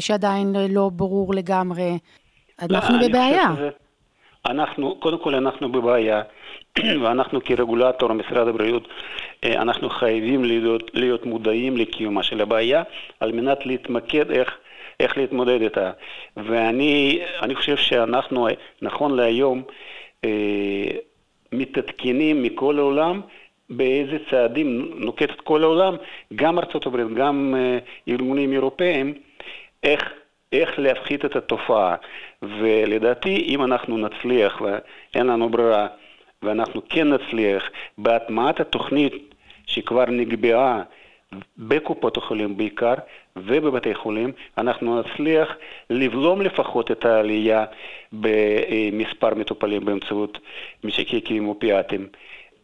[0.00, 1.98] שעדיין לא ברור לגמרי.
[2.62, 3.48] אנחנו לא, בבעיה.
[4.46, 6.22] אנחנו, קודם כל אנחנו בבעיה,
[7.02, 8.88] ואנחנו כרגולטור, משרד הבריאות,
[9.44, 12.82] אנחנו חייבים להיות, להיות מודעים לקיומה של הבעיה,
[13.20, 14.56] על מנת להתמקד איך,
[15.00, 15.90] איך להתמודד איתה.
[16.36, 18.48] ואני חושב שאנחנו,
[18.82, 19.62] נכון להיום,
[20.24, 20.30] אה,
[21.52, 23.20] מתעדכנים מכל העולם
[23.70, 25.96] באיזה צעדים נוקטת כל העולם,
[26.34, 29.14] גם ארצות הברית, גם אה, ארגונים אירופאים,
[29.82, 30.12] איך,
[30.52, 31.94] איך להפחית את התופעה.
[32.42, 35.86] ולדעתי, אם אנחנו נצליח, ואין לנו ברירה,
[36.42, 39.34] ואנחנו כן נצליח בהטמעת התוכנית
[39.66, 40.82] שכבר נקבעה
[41.58, 42.94] בקופות החולים בעיקר
[43.36, 45.56] ובבתי חולים, אנחנו נצליח
[45.90, 47.64] לבלום לפחות את העלייה
[48.12, 50.38] במספר מטופלים באמצעות
[50.84, 52.06] משקי כאבים אופיאטיים.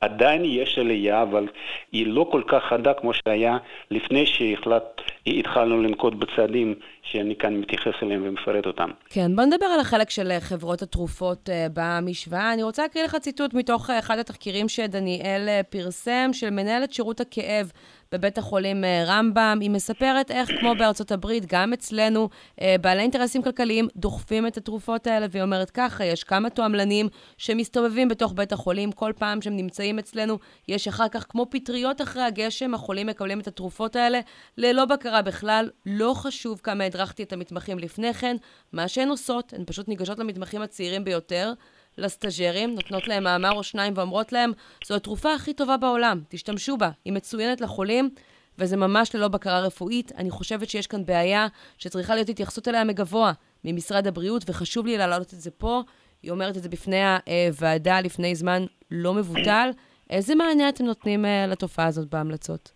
[0.00, 1.48] עדיין יש עלייה, אבל
[1.92, 3.56] היא לא כל כך חדה כמו שהיה
[3.90, 8.90] לפני שהתחלנו לנקוט בצעדים שאני כאן מתייחס אליהם ומפרט אותם.
[9.10, 12.52] כן, בוא נדבר על החלק של חברות התרופות אה, במשוואה.
[12.52, 17.20] אני רוצה להקריא לך ציטוט מתוך אה, אחד התחקירים שדניאל אה, פרסם, של מנהלת שירות
[17.20, 17.72] הכאב
[18.12, 19.58] בבית החולים אה, רמב"ם.
[19.60, 22.28] היא מספרת איך, כמו בארצות הברית, גם אצלנו,
[22.60, 28.08] אה, בעלי אינטרסים כלכליים דוחפים את התרופות האלה, והיא אומרת ככה, יש כמה תועמלנים שמסתובבים
[28.08, 30.38] בתוך בית החולים, כל פעם שהם נמצאים אצלנו,
[30.68, 34.20] יש אחר כך, כמו פטריות אחרי הגשם, החולים מקבלים את התרופות האלה
[34.56, 35.70] ללא בקרה בכלל.
[35.86, 38.36] לא חשוב כמה הדרכתי את המתמחים לפני כן,
[38.72, 41.52] מה שהן עושות, הן פשוט ניגשות למתמחים הצעירים ביותר.
[41.98, 44.52] לסטאג'רים, נותנות להם מאמר או שניים ואומרות להם,
[44.84, 48.10] זו התרופה הכי טובה בעולם, תשתמשו בה, היא מצוינת לחולים,
[48.58, 50.12] וזה ממש ללא בקרה רפואית.
[50.16, 51.46] אני חושבת שיש כאן בעיה
[51.78, 53.32] שצריכה להיות התייחסות אליה מגבוה
[53.64, 55.82] ממשרד הבריאות, וחשוב לי להעלות את זה פה.
[56.22, 57.02] היא אומרת את זה בפני
[57.48, 59.70] הוועדה לפני זמן לא מבוטל.
[60.10, 62.72] איזה מענה אתם נותנים אה, לתופעה הזאת בהמלצות?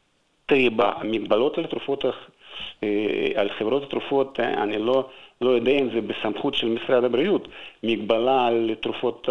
[0.46, 2.04] תראי, במגבלות על תרופות,
[2.82, 2.88] אה,
[3.34, 5.08] על חברות התרופות, אה, אני לא...
[5.42, 7.48] לא יודע אם זה בסמכות של משרד הבריאות,
[7.82, 9.28] מגבלה על תרופות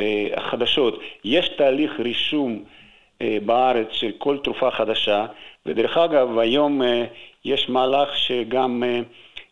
[0.00, 1.00] אה, החדשות.
[1.24, 2.64] יש תהליך רישום
[3.22, 5.26] אה, בארץ של כל תרופה חדשה,
[5.66, 7.04] ודרך אגב, היום אה,
[7.44, 8.82] יש מהלך שגם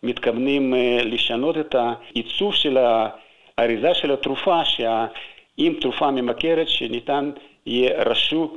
[0.02, 0.74] מתכוונים
[1.04, 2.78] לשנות את העיצוב של
[3.58, 7.30] האריזה של התרופה, שאם תרופה ממכרת, שניתן
[7.66, 8.56] יהיה רשום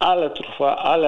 [0.00, 1.04] על התרופה, על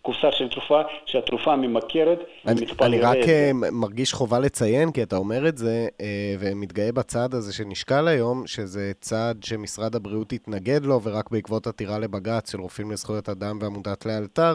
[0.00, 2.18] הקופסה של תרופה, שהתרופה ממכרת.
[2.46, 7.34] אני, אני רק אה, מרגיש חובה לציין, כי אתה אומר את זה, אה, ומתגאה בצעד
[7.34, 12.90] הזה שנשקל היום, שזה צעד שמשרד הבריאות התנגד לו, ורק בעקבות עתירה לבג"ץ של רופאים
[12.90, 14.54] לזכויות אדם ועמותת לאלתר,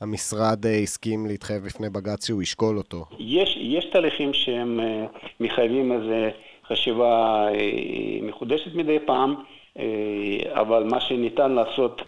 [0.00, 3.04] המשרד אה, הסכים להתחייב בפני בג"ץ שהוא ישקול אותו.
[3.18, 4.80] יש, יש תהליכים שהם
[5.40, 6.30] מחייבים איזה
[6.66, 7.46] חשיבה
[8.22, 9.34] מחודשת מדי פעם.
[10.54, 12.02] אבל מה שניתן לעשות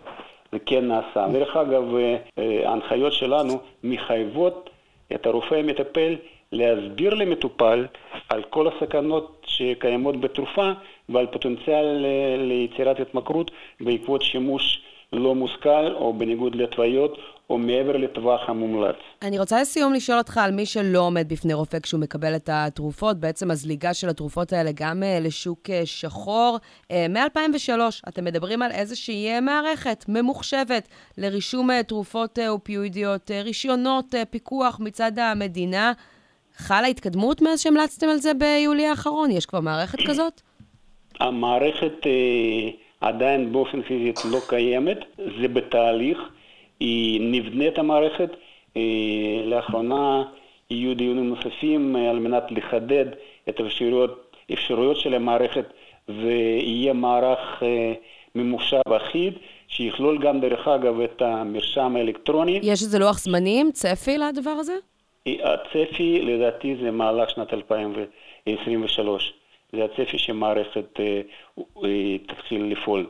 [0.54, 1.26] זה כן נעשה.
[1.32, 4.70] דרך אגב, אה, אה, ההנחיות שלנו מחייבות
[5.14, 6.14] את הרופא המטפל
[6.52, 7.86] להסביר למטופל
[8.28, 10.72] על כל הסכנות שקיימות בתרופה
[11.08, 13.50] ועל פוטנציאל אה, ליצירת התמכרות
[13.80, 14.82] בעקבות שימוש
[15.12, 17.18] לא מושכל או בניגוד להתוויות
[17.54, 18.96] או מעבר לטווח המומלץ.
[19.22, 23.20] אני רוצה לסיום לשאול אותך על מי שלא עומד בפני רופא כשהוא מקבל את התרופות,
[23.20, 26.58] בעצם הזליגה של התרופות האלה גם uh, לשוק uh, שחור.
[26.82, 30.88] Uh, מ-2003 אתם מדברים על איזושהי מערכת ממוחשבת
[31.18, 35.92] לרישום תרופות אופיואידיות, רישיונות, פיקוח מצד המדינה.
[36.56, 39.30] חלה התקדמות מאז שהמלצתם על זה ביולי האחרון?
[39.30, 40.40] יש כבר מערכת כזאת?
[41.20, 42.06] המערכת
[43.00, 46.18] עדיין באופן פיזי לא קיימת, זה בתהליך.
[46.84, 48.30] היא נבנית המערכת.
[48.76, 50.22] אה, לאחרונה
[50.70, 53.06] יהיו דיונים נוספים אה, על מנת לחדד
[53.48, 55.64] את האפשרויות, האפשרויות של המערכת
[56.08, 57.92] ויהיה מערך אה,
[58.34, 59.34] ממוחשב אחיד,
[59.68, 62.60] שיכלול גם דרך אגב את המרשם האלקטרוני.
[62.62, 64.74] יש איזה לוח זמנים, צפי לדבר הזה?
[65.26, 69.32] הצפי לדעתי זה מהלך שנת 2023.
[69.72, 71.00] זה הצפי שמערכת
[72.26, 73.06] תתחיל לפעול.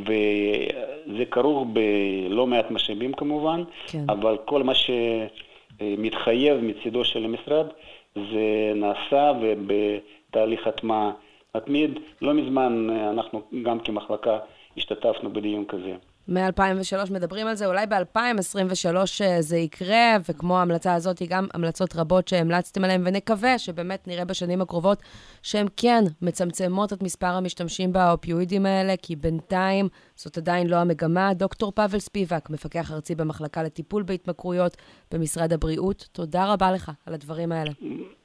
[0.00, 4.04] וזה כרוך בלא מעט משאבים כמובן, כן.
[4.08, 7.66] אבל כל מה שמתחייב מצידו של המשרד
[8.14, 11.12] זה נעשה ובתהליך הטמעה
[11.56, 11.98] מתמיד.
[12.22, 14.38] לא מזמן אנחנו גם כמחלקה
[14.76, 15.94] השתתפנו בדיון כזה.
[16.28, 22.28] מ-2003 מדברים על זה, אולי ב-2023 אה, זה יקרה, וכמו ההמלצה הזאת, גם המלצות רבות
[22.28, 25.02] שהמלצתם עליהן, ונקווה שבאמת נראה בשנים הקרובות
[25.42, 31.34] שהן כן מצמצמות את מספר המשתמשים באופיואידים האלה, כי בינתיים זאת עדיין לא המגמה.
[31.34, 34.76] דוקטור פאבל ספיבק, מפקח ארצי במחלקה לטיפול בהתמכרויות
[35.12, 37.70] במשרד הבריאות, תודה רבה לך על הדברים האלה.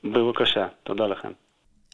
[0.03, 1.31] בבקשה, תודה לכם.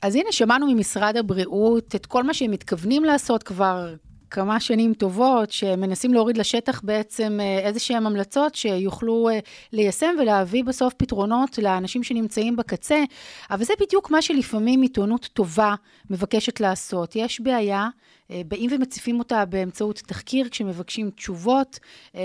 [0.01, 3.93] אז הנה, שמענו ממשרד הבריאות את כל מה שהם מתכוונים לעשות כבר
[4.31, 9.39] כמה שנים טובות, שמנסים להוריד לשטח בעצם אה, איזה שהן המלצות שיוכלו אה,
[9.73, 13.03] ליישם ולהביא בסוף פתרונות לאנשים שנמצאים בקצה,
[13.51, 15.75] אבל זה בדיוק מה שלפעמים עיתונות טובה
[16.09, 17.15] מבקשת לעשות.
[17.15, 17.87] יש בעיה,
[18.31, 21.79] אה, באים ומציפים אותה באמצעות תחקיר כשמבקשים תשובות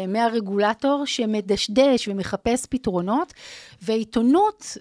[0.09, 3.33] מהרגולטור שמדשדש ומחפש פתרונות,
[3.83, 4.77] ועיתונות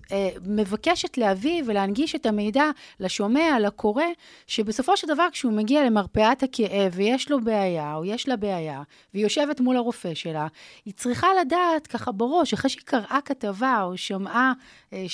[0.46, 2.66] מבקשת להביא ולהנגיש את המידע
[3.00, 4.04] לשומע, לקורא,
[4.48, 8.84] שבסופו של דבר כשהוא מגיע למרפאת הכאב ויש לו בעיה, או יש לה בעיה,
[9.14, 10.48] והיא יושבת מול הרופא שלה,
[10.86, 14.54] היא צריכה לדעת ככה בראש, אחרי שהיא קראה כתבה או שמעה,
[14.94, 15.06] אה,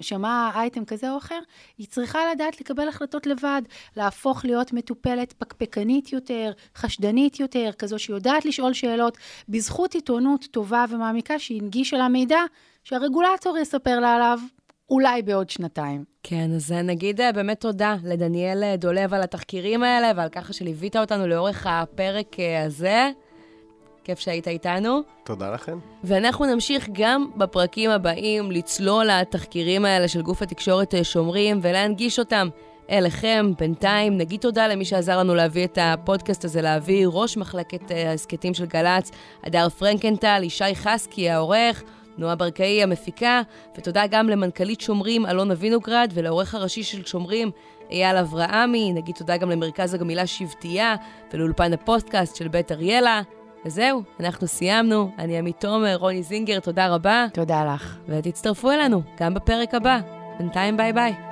[0.00, 1.38] שמעה אייטם כזה או אחר,
[1.78, 3.62] היא צריכה לדעת לקבל החלטות לבד,
[3.96, 11.38] להפוך להיות מטופלת פקפקנית יותר, חשדנית יותר, כזו שיודעת לשאול שאלות, בזכות עיתונות טובה ומעמיקה
[11.38, 12.40] שהנגישה לה מידע
[12.84, 14.38] שהרגולטור יספר לה עליו
[14.92, 16.04] אולי בעוד שנתיים.
[16.22, 20.96] כן, אז נגיד אה, באמת תודה לדניאל אה, דולב על התחקירים האלה ועל ככה שליווית
[20.96, 23.10] אותנו לאורך הפרק אה, הזה.
[24.04, 25.00] כיף שהיית איתנו.
[25.24, 25.78] תודה לכם.
[26.04, 32.48] ואנחנו נמשיך גם בפרקים הבאים לצלול לתחקירים האלה של גוף התקשורת שומרים ולהנגיש אותם
[32.90, 33.52] אליכם.
[33.58, 38.66] בינתיים נגיד תודה למי שעזר לנו להביא את הפודקאסט הזה להביא, ראש מחלקת ההסכתים של
[38.66, 39.10] גל"צ,
[39.44, 41.82] הדר פרנקנטל, ישי חסקי העורך.
[42.18, 43.42] נועה ברקאי המפיקה,
[43.78, 47.50] ותודה גם למנכ"לית שומרים אלונה וינוגרד ולעורך הראשי של שומרים
[47.90, 50.94] אייל אברהמי, נגיד תודה גם למרכז הגמילה שבטייה
[51.32, 53.22] ולאולפן הפודקאסט של בית אריאלה.
[53.66, 55.10] וזהו, אנחנו סיימנו.
[55.18, 57.26] אני עמית תומר, רוני זינגר, תודה רבה.
[57.32, 57.98] תודה לך.
[58.08, 60.00] ותצטרפו אלינו גם בפרק הבא.
[60.38, 61.31] בינתיים ביי ביי.